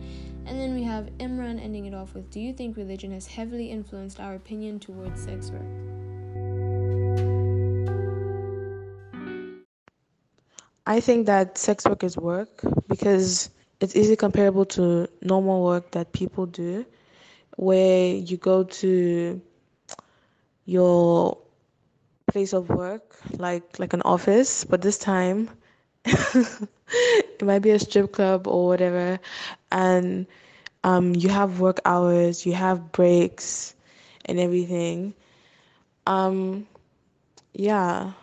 [0.45, 3.69] And then we have Imran ending it off with Do you think religion has heavily
[3.69, 5.67] influenced our opinion towards sex work?
[10.87, 13.49] I think that sex work is work because
[13.81, 16.85] it's easily comparable to normal work that people do,
[17.57, 19.41] where you go to
[20.63, 21.42] your
[22.33, 25.49] place of work, like like an office, but this time
[26.05, 29.19] it might be a strip club or whatever,
[29.71, 30.27] and
[30.83, 33.75] um, you have work hours, you have breaks,
[34.25, 35.13] and everything.
[36.07, 36.67] Um,
[37.53, 38.13] yeah.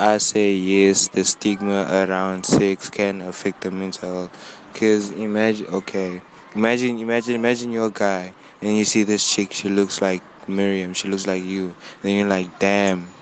[0.00, 4.64] I say yes, the stigma around sex can affect the mental health.
[4.74, 6.22] Cause imagine, okay,
[6.56, 10.92] imagine, imagine, imagine you're a guy and you see this chick, she looks like Miriam,
[10.94, 11.76] she looks like you.
[12.02, 13.14] Then you're like, damn,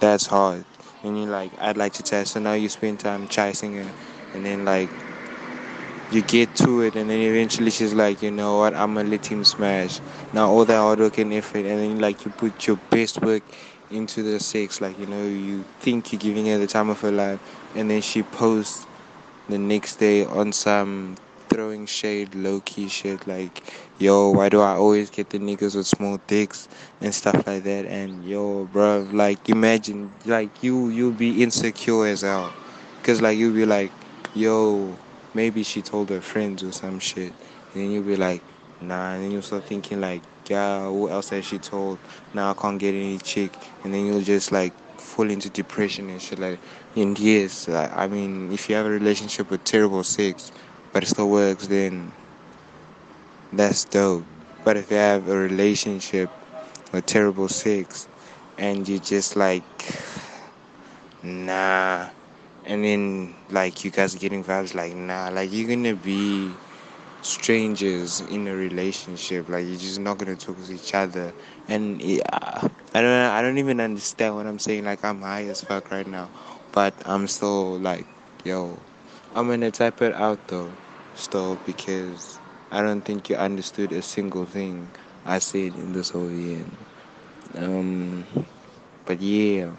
[0.00, 0.66] that's hard.
[1.02, 2.32] And you're like, I'd like to test.
[2.34, 3.94] So now you spend time chasing her,
[4.34, 4.92] and then like
[6.10, 9.26] you get to it, and then eventually she's like, you know what, I'm gonna let
[9.26, 10.00] him smash.
[10.32, 13.42] Now all that hard work and effort, and then like you put your best work
[13.94, 14.80] into the sex.
[14.80, 17.40] Like, you know, you think you're giving her the time of her life,
[17.74, 18.86] and then she posts
[19.48, 21.16] the next day on some
[21.48, 23.26] throwing shade, low key shit.
[23.26, 23.62] Like,
[23.98, 26.68] yo, why do I always get the niggas with small dicks
[27.00, 27.84] and stuff like that?
[27.86, 32.52] And yo, bro, like, imagine, like, you you'll be insecure as hell,
[33.02, 33.92] cause like you'll be like,
[34.34, 34.96] yo,
[35.34, 37.32] maybe she told her friends or some shit,
[37.74, 38.42] and then you'll be like,
[38.80, 41.98] nah, and then you'll start thinking like, yeah, who else has she told?
[42.34, 43.52] Now I can't get any chick,
[43.84, 46.58] and then you'll just like fall into depression and shit like.
[46.94, 50.52] And yes, I mean, if you have a relationship with terrible sex,
[50.92, 52.12] but it still works, then
[53.52, 54.26] that's dope.
[54.64, 56.30] But if you have a relationship
[56.92, 58.08] with terrible sex,
[58.58, 59.64] and you just like,
[61.22, 62.08] nah,
[62.64, 66.50] and then like you guys are getting vibes like nah, like you're gonna be
[67.22, 69.48] strangers in a relationship.
[69.48, 71.34] Like you're just not gonna talk to each other.
[71.68, 72.20] And yeah,
[72.94, 74.84] I don't I don't even understand what I'm saying.
[74.84, 76.30] Like I'm high as fuck right now,
[76.72, 78.06] but I'm still like,
[78.44, 78.82] yo,
[79.34, 80.78] I'm gonna type it out though,
[81.14, 84.92] still because I don't think you understood a single thing
[85.24, 86.66] I said in this whole year.
[87.56, 88.26] Um,
[89.06, 89.72] but yeah.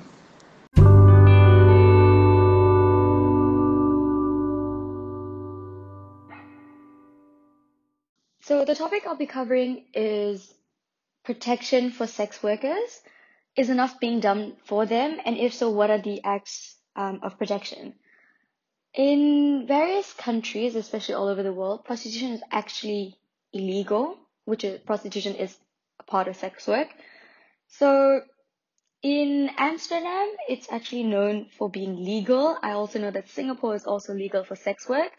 [8.63, 10.53] So the topic I'll be covering is
[11.25, 13.01] protection for sex workers.
[13.57, 15.19] Is enough being done for them?
[15.25, 17.95] And if so, what are the acts um, of protection?
[18.93, 23.17] In various countries, especially all over the world, prostitution is actually
[23.51, 25.53] illegal, which is prostitution is
[25.99, 26.87] a part of sex work.
[27.67, 28.21] So
[29.01, 32.57] in Amsterdam, it's actually known for being legal.
[32.63, 35.11] I also know that Singapore is also legal for sex work.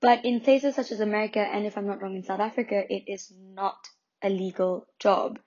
[0.00, 3.04] But in places such as America, and if I'm not wrong, in South Africa, it
[3.06, 3.76] is not
[4.22, 5.38] a legal job.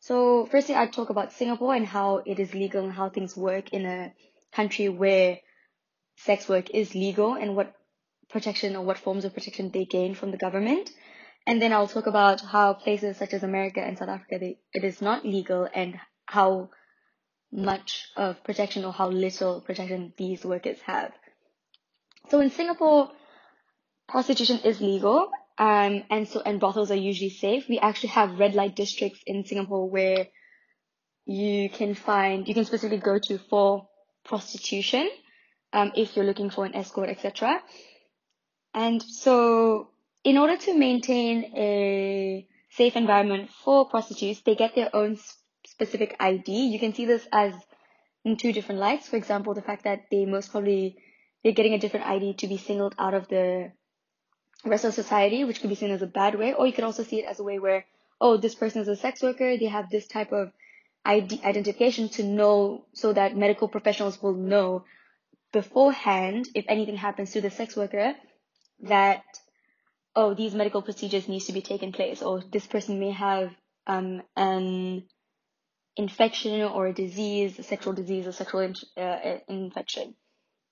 [0.00, 3.72] So, firstly, I'd talk about Singapore and how it is legal and how things work
[3.72, 4.12] in a
[4.52, 5.38] country where
[6.18, 7.74] sex work is legal and what
[8.28, 10.90] protection or what forms of protection they gain from the government.
[11.46, 14.84] And then I'll talk about how places such as America and South Africa, they, it
[14.84, 16.70] is not legal and how
[17.50, 21.12] much of protection or how little protection these workers have.
[22.28, 23.10] So in Singapore,
[24.08, 27.68] prostitution is legal, um, and so and brothels are usually safe.
[27.68, 30.28] We actually have red light districts in Singapore where
[31.26, 33.88] you can find you can specifically go to for
[34.24, 35.08] prostitution
[35.72, 37.60] um, if you're looking for an escort, etc.
[38.74, 39.90] And so,
[40.24, 45.18] in order to maintain a safe environment for prostitutes, they get their own
[45.66, 46.66] specific ID.
[46.68, 47.54] You can see this as
[48.24, 49.08] in two different lights.
[49.08, 50.96] For example, the fact that they most probably
[51.42, 53.72] they're getting a different ID to be singled out of the
[54.64, 57.02] rest of society, which could be seen as a bad way, or you could also
[57.02, 57.84] see it as a way where,
[58.20, 60.52] oh, this person is a sex worker, they have this type of
[61.04, 64.84] ID- identification to know, so that medical professionals will know
[65.52, 68.14] beforehand, if anything happens to the sex worker,
[68.82, 69.22] that,
[70.14, 73.50] oh, these medical procedures needs to be taken place, or this person may have
[73.86, 75.04] um, an
[75.96, 80.14] infection or a disease, a sexual disease or sexual in, uh, infection.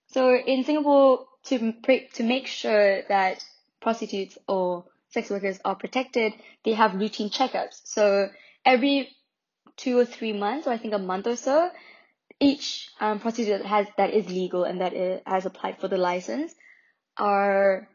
[0.08, 1.72] So in Singapore, to
[2.14, 3.44] to make sure that
[3.86, 6.32] prostitutes or sex workers are protected,
[6.64, 7.82] they have routine checkups.
[7.84, 8.28] So
[8.64, 9.08] every
[9.76, 11.70] two or three months, or I think a month or so,
[12.40, 15.98] each um, prostitute that has that is legal and that is, has applied for the
[15.98, 16.52] license
[17.16, 17.88] are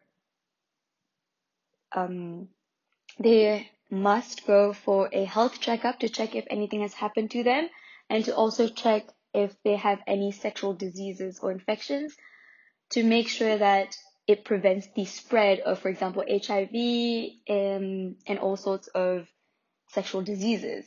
[1.94, 2.48] um,
[3.20, 7.68] they must go for a health checkup to check if anything has happened to them
[8.10, 12.16] and to also check if they have any sexual diseases or infections
[12.92, 13.94] to make sure that
[14.28, 16.70] it prevents the spread of, for example, HIV
[17.48, 19.28] and, um, and all sorts of
[19.90, 20.86] sexual diseases.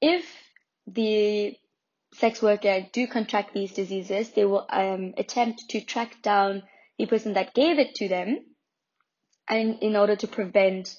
[0.00, 0.24] If
[0.86, 1.56] the
[2.14, 6.62] sex worker do contract these diseases, they will um, attempt to track down
[6.98, 8.44] the person that gave it to them
[9.48, 10.96] and in order to prevent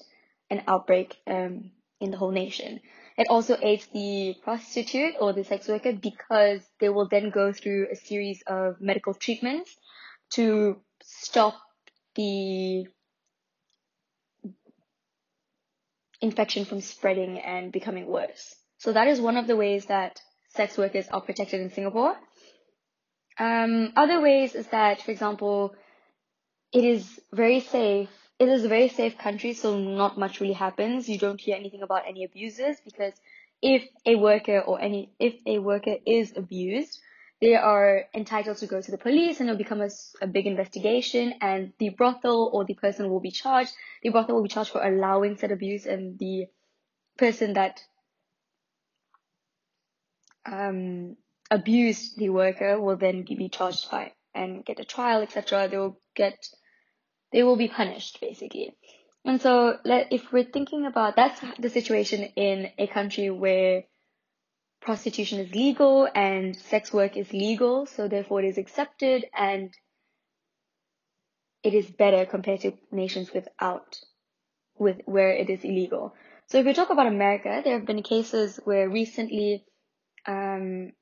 [0.50, 2.80] an outbreak um, in the whole nation.
[3.16, 7.88] It also aids the prostitute or the sex worker because they will then go through
[7.90, 9.76] a series of medical treatments
[10.32, 11.54] to stop
[12.14, 12.86] the
[16.20, 18.54] infection from spreading and becoming worse.
[18.78, 22.16] So that is one of the ways that sex workers are protected in Singapore.
[23.38, 25.74] Um, other ways is that, for example,
[26.72, 28.08] it is very safe.
[28.38, 31.08] It is a very safe country, so not much really happens.
[31.08, 33.12] You don't hear anything about any abuses because
[33.62, 36.98] if a worker or any if a worker is abused,
[37.40, 39.90] they are entitled to go to the police and it'll become a,
[40.22, 43.72] a big investigation and the brothel or the person will be charged.
[44.02, 46.46] The brothel will be charged for allowing said abuse and the
[47.18, 47.82] person that
[50.46, 51.16] um,
[51.50, 55.68] abused the worker will then be charged by and get a trial, etc.
[55.68, 56.46] They will get,
[57.32, 58.76] they will be punished basically.
[59.24, 63.84] And so, if we're thinking about that's the situation in a country where
[64.84, 69.72] prostitution is legal and sex work is legal, so therefore it is accepted and
[71.62, 73.98] it is better compared to nations without,
[74.78, 76.14] with where it is illegal.
[76.46, 79.64] So if we talk about America, there have been cases where recently
[80.26, 80.92] um,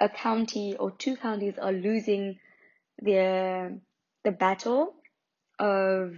[0.00, 2.38] a county or two counties are losing
[3.00, 3.80] the
[4.24, 4.94] the battle
[5.58, 6.14] of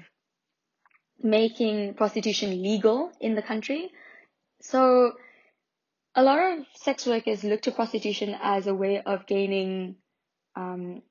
[1.22, 3.90] making prostitution legal in the country.
[4.60, 5.12] So
[6.14, 9.96] a lot of sex workers look to prostitution as a way of gaining
[10.54, 11.02] um,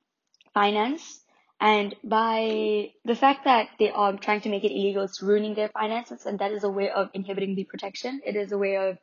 [0.54, 1.20] finance.
[1.60, 5.68] And by the fact that they are trying to make it illegal, it's ruining their
[5.68, 8.20] finances, and that is a way of inhibiting the protection.
[8.24, 8.98] It is a way of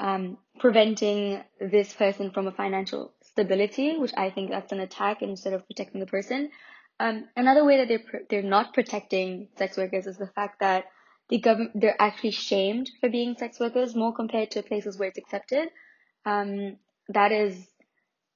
[0.00, 5.52] um, preventing this person from a financial stability, which I think that's an attack instead
[5.52, 6.50] of protecting the person.
[6.98, 10.86] Um, another way that they're they're not protecting sex workers is the fact that
[11.30, 15.18] the government they're actually shamed for being sex workers more compared to places where it's
[15.18, 15.68] accepted.
[16.26, 16.76] Um,
[17.08, 17.66] that is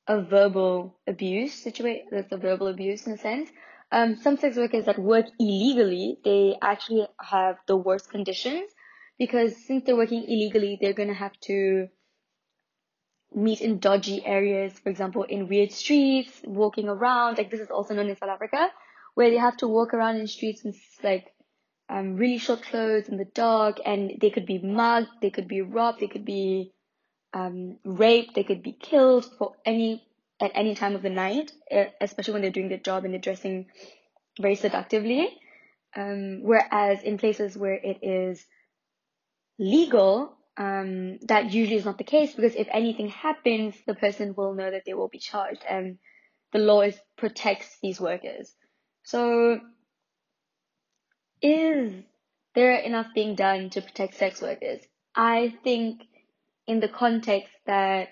[0.06, 2.06] a verbal abuse situation.
[2.10, 3.50] That's a verbal abuse in a sense.
[3.92, 8.70] Um, some sex workers that work illegally, they actually have the worst conditions
[9.18, 11.88] because since they're working illegally, they're gonna have to
[13.34, 17.38] meet in dodgy areas, for example, in weird streets, walking around.
[17.38, 18.68] Like this is also known in South Africa,
[19.14, 20.72] where they have to walk around in streets in
[21.02, 21.33] like
[21.88, 25.60] um, really short clothes in the dark, and they could be mugged, they could be
[25.60, 26.72] robbed, they could be
[27.32, 30.02] um, raped, they could be killed for any
[30.40, 31.52] at any time of the night,
[32.00, 33.66] especially when they're doing their job and they're dressing
[34.40, 35.28] very seductively.
[35.96, 38.44] Um, whereas in places where it is
[39.58, 44.54] legal, um, that usually is not the case because if anything happens, the person will
[44.54, 45.98] know that they will be charged and
[46.52, 48.52] the law is protects these workers.
[49.04, 49.60] So
[51.44, 51.92] is
[52.54, 54.80] there enough being done to protect sex workers?
[55.14, 56.00] I think
[56.66, 58.08] in the context that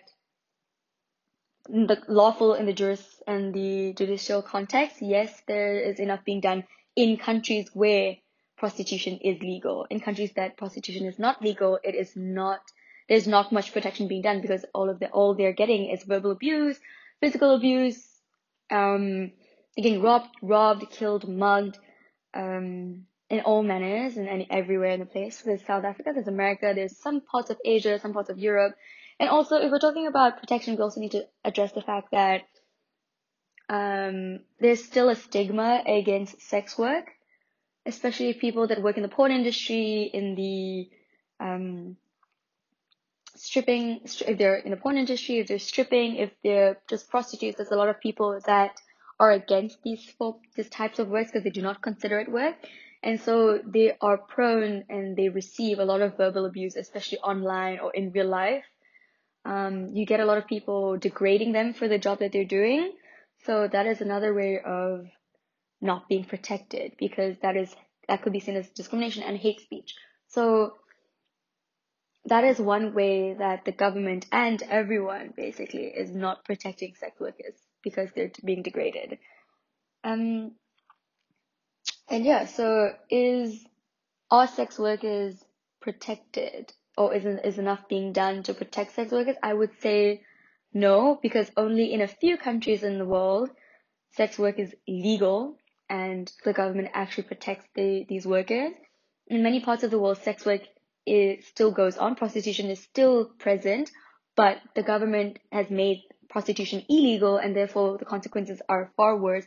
[1.67, 6.65] the lawful in the juris and the judicial context, yes, there is enough being done
[6.95, 8.17] in countries where
[8.59, 9.87] prostitution is legal.
[9.89, 12.61] In countries that prostitution is not legal, it is not
[13.09, 16.33] there's not much protection being done because all of the all they're getting is verbal
[16.33, 16.79] abuse,
[17.21, 18.07] physical abuse,
[18.71, 19.33] um,
[19.75, 21.79] getting robbed, robbed, killed, mugged,
[22.35, 25.41] um, in all manners and any, everywhere in the place.
[25.41, 28.75] There's South Africa, there's America, there's some parts of Asia, some parts of Europe.
[29.19, 32.43] And also, if we're talking about protection, we also need to address the fact that
[33.71, 37.07] um, there's still a stigma against sex work,
[37.87, 40.91] especially people that work in the porn industry, in the
[41.41, 41.97] um,
[43.35, 47.71] stripping, if they're in the porn industry, if they're stripping, if they're just prostitutes, there's
[47.71, 48.79] a lot of people that
[49.19, 50.15] are against these
[50.55, 52.57] these types of works because they do not consider it work.
[53.03, 57.81] And so they are prone and they receive a lot of verbal abuse, especially online
[57.81, 58.65] or in real life.
[59.45, 62.93] Um, you get a lot of people degrading them for the job that they're doing.
[63.45, 65.07] So that is another way of
[65.81, 67.75] not being protected because that is
[68.09, 69.95] that could be seen as discrimination and hate speech.
[70.29, 70.75] So
[72.27, 77.55] that is one way that the government and everyone basically is not protecting sex workers
[77.83, 79.19] because they're being degraded.
[80.05, 80.53] Um,
[82.13, 83.65] and yeah, so is
[84.31, 85.43] are sex workers
[85.81, 89.37] protected or isn't is enough being done to protect sex workers?
[89.43, 90.23] I would say
[90.75, 93.51] no, because only in a few countries in the world
[94.15, 95.57] sex work is legal
[95.89, 98.73] and the government actually protects the, these workers.
[99.29, 100.63] In many parts of the world, sex work
[101.07, 102.15] is, still goes on.
[102.15, 103.91] Prostitution is still present,
[104.37, 109.47] but the government has made prostitution illegal and therefore the consequences are far worse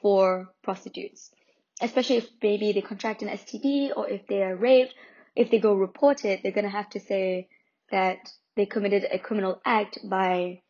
[0.00, 1.32] for prostitutes.
[1.80, 4.94] Especially if maybe they contract an STD or if they are raped,
[5.34, 7.48] if they go report it, they're going to have to say
[7.90, 8.18] that
[8.56, 10.62] they committed a criminal act by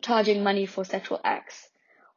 [0.00, 1.68] charging money for sexual acts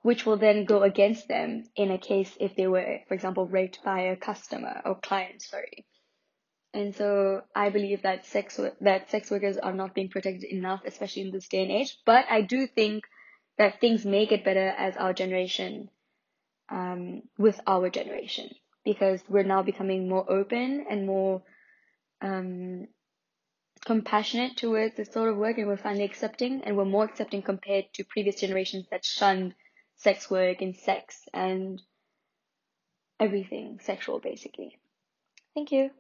[0.04, 3.84] which will then go against them in a case if they were, for example, raped
[3.84, 5.86] by a customer or client, sorry.
[6.74, 11.22] And so I believe that sex that sex workers are not being protected enough, especially
[11.22, 11.98] in this day and age.
[12.06, 13.06] But I do think
[13.58, 15.90] that things may get better as our generation,
[16.74, 18.50] um, with our generation,
[18.84, 21.44] because we're now becoming more open and more
[22.22, 22.88] um,
[23.86, 27.86] compassionate towards this sort of work, and we're finally accepting, and we're more accepting compared
[27.94, 29.54] to previous generations that shunned
[29.98, 31.82] sex work and sex and
[33.20, 34.80] everything sexual basically.
[35.54, 35.92] Thank you.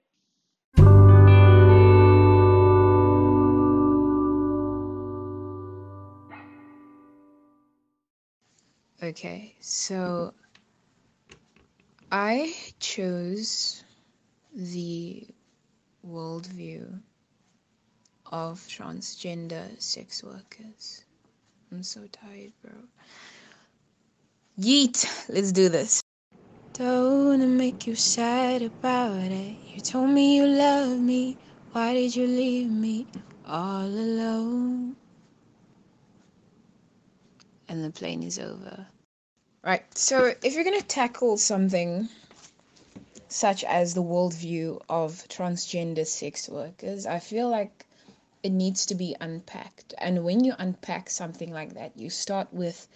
[9.01, 10.33] Okay, so
[12.15, 13.83] I chose
[14.53, 15.25] the
[16.07, 17.01] worldview
[18.31, 21.05] of transgender sex workers.
[21.71, 22.73] I'm so tired, bro.
[24.59, 26.03] Yeet, let's do this.
[26.73, 29.55] Don't wanna make you sad about it.
[29.73, 31.35] You told me you love me.
[31.71, 33.07] Why did you leave me
[33.47, 34.95] all alone?
[37.67, 38.85] And the plane is over.
[39.65, 42.09] Right, so if you're gonna tackle something
[43.29, 47.85] such as the worldview of transgender sex workers, I feel like
[48.43, 49.93] it needs to be unpacked.
[49.97, 52.89] And when you unpack something like that, you start with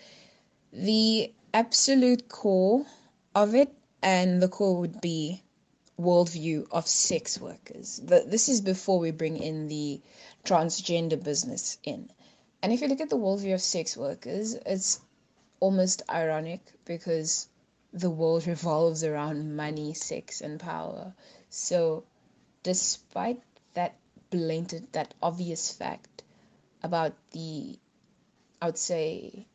[0.74, 2.86] the absolute core
[3.34, 5.41] of it, and the core would be
[5.97, 8.01] worldview of sex workers.
[8.03, 10.01] The, this is before we bring in the
[10.43, 12.11] transgender business in.
[12.61, 14.99] And if you look at the worldview of sex workers, it's
[15.60, 17.47] almost ironic because
[17.93, 21.14] the world revolves around money, sex, and power.
[21.49, 22.03] So,
[22.64, 23.41] despite
[23.74, 23.95] that
[24.30, 26.24] blatant, that obvious fact
[26.84, 27.80] about the,
[28.62, 29.47] I would say,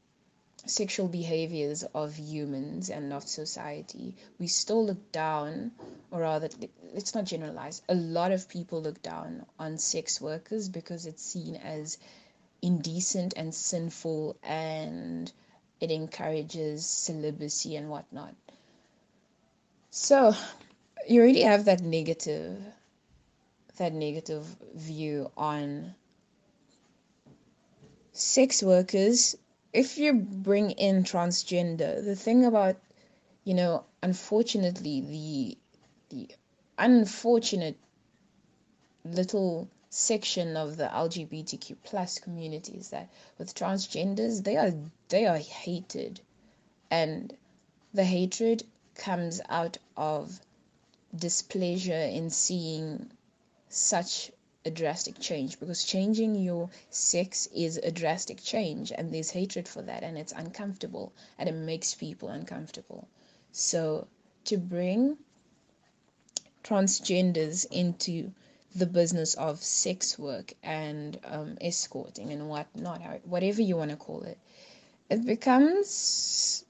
[0.67, 5.73] sexual behaviors of humans and of society, we still look down,
[6.11, 6.49] or rather,
[6.95, 11.57] let's not generalize, a lot of people look down on sex workers because it's seen
[11.57, 11.99] as
[12.63, 15.33] indecent and sinful and
[15.83, 18.35] it encourages celibacy and whatnot.
[19.91, 20.35] So,
[21.09, 22.59] you already have that negative
[23.79, 25.95] that negative view on
[28.13, 29.37] sex workers
[29.73, 32.77] if you bring in transgender, the thing about,
[33.45, 35.59] you know, unfortunately, the
[36.11, 36.29] the
[36.79, 37.77] unfortunate
[39.05, 43.09] little section of the LGBTQ plus community is that
[43.39, 44.73] with transgenders, they are
[45.13, 46.19] they are hated,
[46.91, 47.37] and
[47.93, 50.41] the hatred comes out of
[51.15, 53.11] displeasure in seeing
[53.69, 54.33] such
[54.65, 59.83] a drastic change because changing your sex is a drastic change and there's hatred for
[59.83, 63.07] that and it's uncomfortable and it makes people uncomfortable.
[63.51, 64.07] So
[64.45, 65.19] to bring
[66.65, 68.33] transgenders into
[68.75, 74.23] the business of sex work and um, escorting and whatnot, whatever you want to call
[74.23, 74.39] it,
[75.13, 76.65] it becomes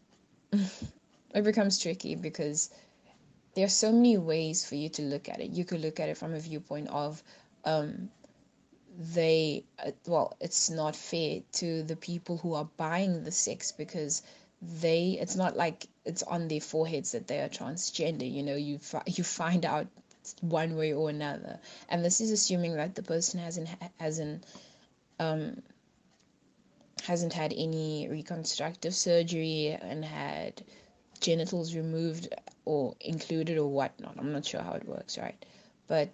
[0.53, 2.71] it becomes tricky because
[3.55, 5.51] there are so many ways for you to look at it.
[5.51, 7.23] You could look at it from a viewpoint of
[7.65, 8.11] um,
[8.99, 14.23] they uh, well it's not fair to the people who are buying the sex because
[14.61, 18.79] they it's not like it's on their foreheads that they are transgender you know you
[18.79, 19.87] fi- you find out
[20.41, 23.69] one way or another and this is assuming that the person hasn't
[23.99, 24.45] hasn't
[25.19, 25.57] um
[27.07, 30.63] hasn't had any reconstructive surgery and had
[31.21, 32.29] genitals removed
[32.65, 35.45] or included or whatnot i'm not sure how it works right
[35.87, 36.11] but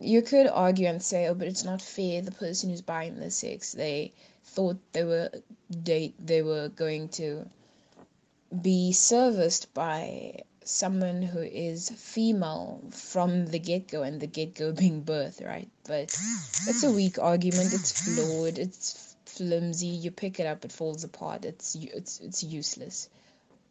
[0.00, 2.22] you could argue and say, oh, but it's not fair.
[2.22, 4.12] The person who's buying the sex, they
[4.44, 5.30] thought they were
[5.70, 7.48] they they were going to
[8.62, 14.72] be serviced by someone who is female from the get go, and the get go
[14.82, 15.68] being birth, right?
[15.86, 16.16] But
[16.66, 17.72] it's a weak argument.
[17.72, 18.58] It's flawed.
[18.58, 19.07] It's
[19.38, 19.86] flimsy.
[19.86, 21.44] You pick it up, it falls apart.
[21.44, 23.08] It's it's it's useless.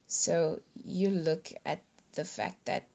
[0.07, 1.81] So you look at
[2.13, 2.85] the fact that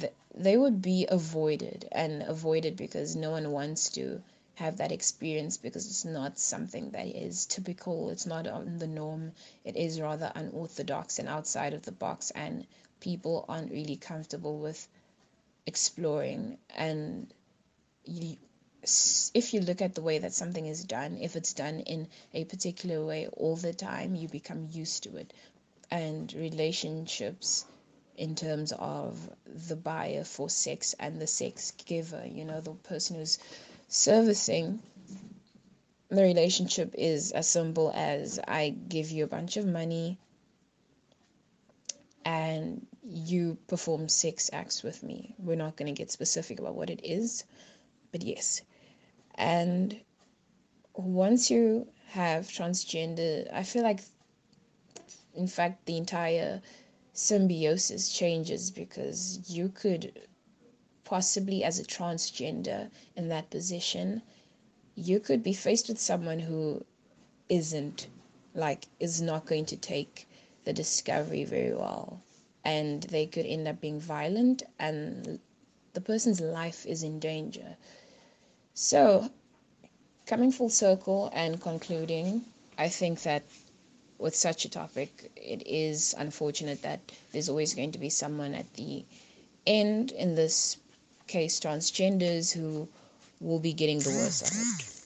[0.00, 4.22] th- they would be avoided and avoided because no one wants to
[4.54, 9.32] have that experience because it's not something that is typical it's not on the norm
[9.64, 12.66] it is rather unorthodox and outside of the box and
[13.00, 14.86] people aren't really comfortable with
[15.66, 17.32] exploring and
[19.34, 22.44] if you look at the way that something is done if it's done in a
[22.44, 25.32] particular way all the time you become used to it
[25.90, 27.64] and relationships
[28.16, 29.30] in terms of
[29.68, 33.38] the buyer for sex and the sex giver you know the person who's
[33.88, 34.80] servicing
[36.10, 40.18] the relationship is as simple as I give you a bunch of money
[42.24, 45.34] and you perform sex acts with me.
[45.38, 47.44] We're not going to get specific about what it is,
[48.10, 48.62] but yes.
[49.40, 50.02] And
[50.94, 54.02] once you have transgender, I feel like,
[55.34, 56.60] in fact, the entire
[57.14, 60.28] symbiosis changes because you could
[61.04, 64.20] possibly as a transgender in that position,
[64.94, 66.84] you could be faced with someone who
[67.48, 68.08] isn't
[68.54, 70.28] like is not going to take
[70.64, 72.22] the discovery very well
[72.64, 75.40] and they could end up being violent and
[75.94, 77.76] the person's life is in danger.
[78.74, 79.30] So,
[80.26, 82.44] coming full circle and concluding,
[82.78, 83.42] I think that
[84.18, 87.00] with such a topic, it is unfortunate that
[87.32, 89.04] there's always going to be someone at the
[89.66, 90.76] end in this
[91.26, 92.88] case transgenders who
[93.40, 94.99] will be getting the worst of it.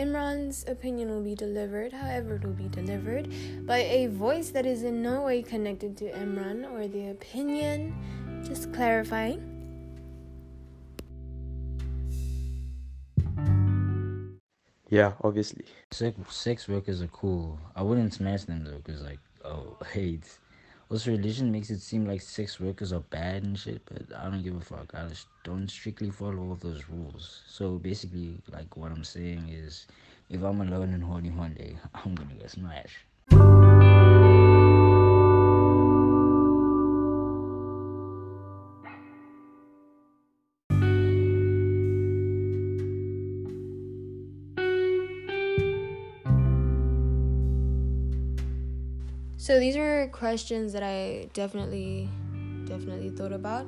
[0.00, 3.28] Imran's opinion will be delivered, however, it will be delivered
[3.66, 7.94] by a voice that is in no way connected to Imran or the opinion
[8.42, 9.44] just clarifying.
[14.88, 15.66] Yeah, obviously.
[15.90, 17.58] Sex, sex workers are cool.
[17.76, 20.24] I wouldn't smash them though, because, like, oh, hate.
[20.90, 24.42] Also, religion makes it seem like sex workers are bad and shit, but I don't
[24.42, 24.92] give a fuck.
[24.92, 27.42] I just don't strictly follow all those rules.
[27.46, 29.86] So basically, like, what I'm saying is
[30.28, 32.98] if I'm alone and horny one day, I'm gonna get smashed.
[49.50, 52.08] So these are questions that I definitely,
[52.66, 53.66] definitely thought about,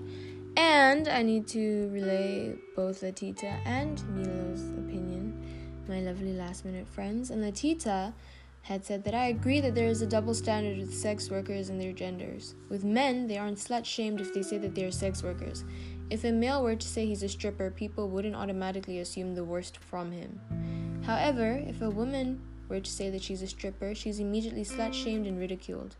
[0.56, 5.44] and I need to relay both Latita and Milo's opinion,
[5.88, 7.30] my lovely last minute friends.
[7.30, 8.14] And Latita
[8.60, 11.80] had said that I agree that there is a double standard with sex workers and
[11.80, 12.54] their genders.
[12.68, 15.64] With men, they aren't slut shamed if they say that they are sex workers.
[16.10, 19.78] If a male were to say he's a stripper, people wouldn't automatically assume the worst
[19.78, 20.38] from him.
[21.04, 22.40] However, if a woman
[22.80, 25.96] to say that she's a stripper, she's immediately slut shamed and ridiculed.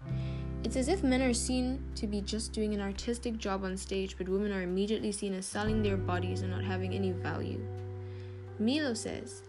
[0.65, 4.17] It's as if men are seen to be just doing an artistic job on stage,
[4.17, 7.61] but women are immediately seen as selling their bodies and not having any value.
[8.59, 9.43] Milo says,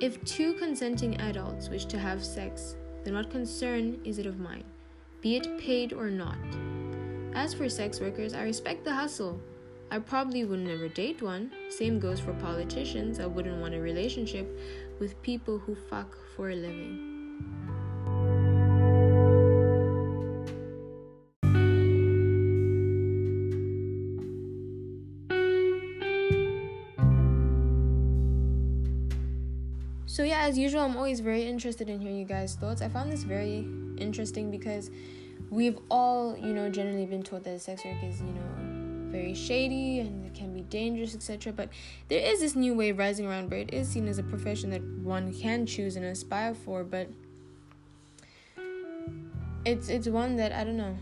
[0.00, 4.64] If two consenting adults wish to have sex, then what concern is it of mine,
[5.20, 6.38] be it paid or not?
[7.34, 9.40] As for sex workers, I respect the hustle.
[9.90, 11.50] I probably would never date one.
[11.68, 13.18] Same goes for politicians.
[13.18, 14.48] I wouldn't want a relationship
[15.00, 16.96] with people who fuck for a living.
[30.06, 32.80] So, yeah, as usual, I'm always very interested in hearing you guys' thoughts.
[32.80, 33.66] I found this very
[33.98, 34.90] interesting because
[35.50, 38.59] we've all, you know, generally been taught that sex work is, you know,
[39.10, 41.52] very shady and it can be dangerous, etc.
[41.52, 41.68] But
[42.08, 44.82] there is this new wave rising around where it is seen as a profession that
[44.82, 47.08] one can choose and aspire for, but
[49.64, 50.96] it's it's one that I don't know.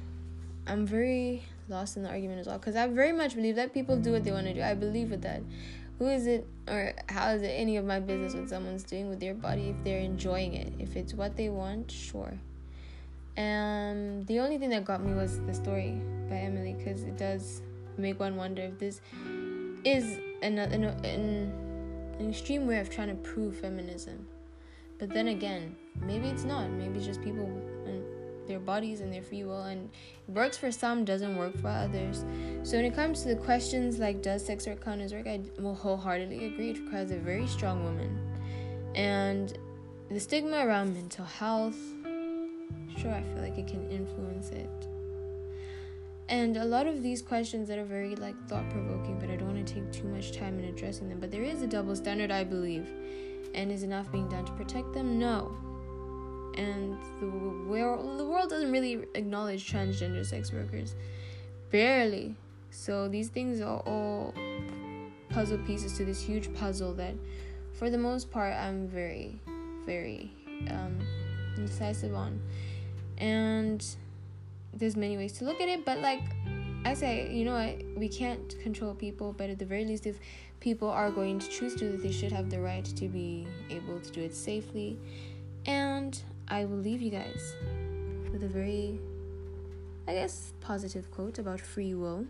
[0.67, 3.97] I'm very lost in the argument as well because I very much believe that people
[3.97, 4.63] do what they want to do.
[4.63, 5.43] I believe with that.
[5.99, 9.19] Who is it or how is it any of my business what someone's doing with
[9.19, 10.73] their body if they're enjoying it?
[10.79, 12.39] If it's what they want, sure.
[13.37, 17.63] Um, the only thing that got me was the story by Emily because it does
[18.01, 19.01] make one wonder if this
[19.85, 21.53] is an, an, an,
[22.19, 24.27] an extreme way of trying to prove feminism.
[24.99, 26.71] But then again, maybe it's not.
[26.71, 27.45] Maybe it's just people
[27.87, 28.03] and
[28.49, 29.91] their bodies and their free will, and
[30.27, 32.25] it works for some, doesn't work for others.
[32.63, 35.41] So when it comes to the questions like does sex work count as work, I
[35.61, 36.71] will wholeheartedly agree.
[36.71, 38.19] It requires a very strong woman,
[38.95, 39.57] and
[40.11, 41.79] the stigma around mental health.
[42.97, 44.88] Sure, I feel like it can influence it.
[46.29, 49.55] And a lot of these questions that are very like thought provoking, but I don't
[49.55, 51.21] want to take too much time in addressing them.
[51.21, 52.87] But there is a double standard, I believe.
[53.55, 55.19] And is enough being done to protect them?
[55.19, 55.57] No.
[56.57, 57.29] And the
[57.67, 60.95] world, the world doesn't really acknowledge transgender sex workers.
[61.71, 62.37] Barely.
[62.71, 64.35] So these things are all
[65.31, 67.15] puzzle pieces to this huge puzzle that,
[67.73, 69.41] for the most part, I'm very,
[69.87, 70.31] very
[70.69, 70.99] um,
[71.57, 72.41] incisive on.
[73.17, 73.85] And
[74.73, 76.23] there's many ways to look at it, but like
[76.85, 80.19] I say, you know what, we can't control people, but at the very least, if
[80.61, 84.11] people are going to choose to, they should have the right to be able to
[84.11, 84.99] do it safely.
[85.67, 87.55] And I will leave you guys
[88.33, 89.01] with a very,
[90.07, 92.27] I guess, positive quote about free will.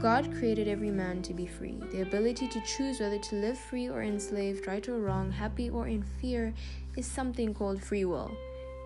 [0.00, 1.80] God created every man to be free.
[1.90, 5.88] The ability to choose whether to live free or enslaved, right or wrong, happy or
[5.88, 6.52] in fear,
[6.96, 8.30] is something called free will.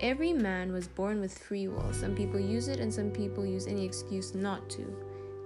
[0.03, 1.93] Every man was born with free will.
[1.93, 4.97] Some people use it, and some people use any excuse not to.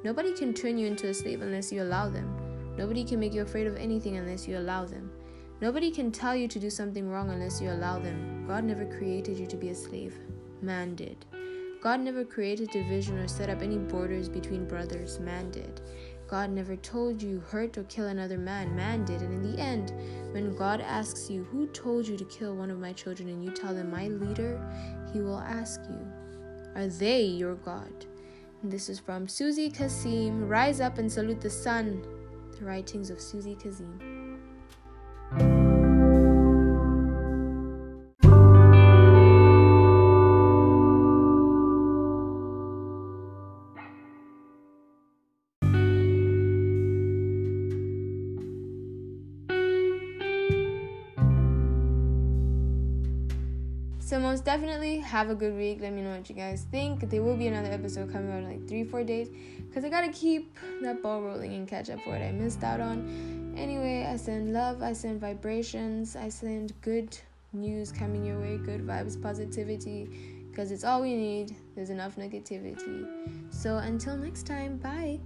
[0.04, 2.74] Nobody can turn you into a slave unless you allow them.
[2.76, 5.10] Nobody can make you afraid of anything unless you allow them.
[5.60, 8.44] Nobody can tell you to do something wrong unless you allow them.
[8.46, 10.14] God never created you to be a slave,
[10.62, 11.24] man did.
[11.80, 15.80] God never created division or set up any borders between brothers, man did.
[16.28, 19.20] God never told you hurt or kill another man, man did.
[19.20, 19.92] And in the end,
[20.32, 23.28] when God asks you, Who told you to kill one of my children?
[23.28, 24.60] and you tell them, My leader,
[25.12, 26.06] he will ask you,
[26.74, 28.06] Are they your God?
[28.62, 30.48] And this is from Suzy Kassem.
[30.48, 32.02] Rise up and salute the sun.
[32.58, 34.23] The writings of Suzy Kassem.
[54.34, 55.78] Most definitely have a good week.
[55.80, 57.08] Let me know what you guys think.
[57.08, 59.28] There will be another episode coming out in like three, four days
[59.68, 62.80] because I gotta keep that ball rolling and catch up for what I missed out
[62.80, 63.54] on.
[63.56, 67.16] Anyway, I send love, I send vibrations, I send good
[67.52, 70.08] news coming your way, good vibes, positivity
[70.50, 71.54] because it's all we need.
[71.76, 73.06] There's enough negativity.
[73.50, 75.20] So until next time, bye.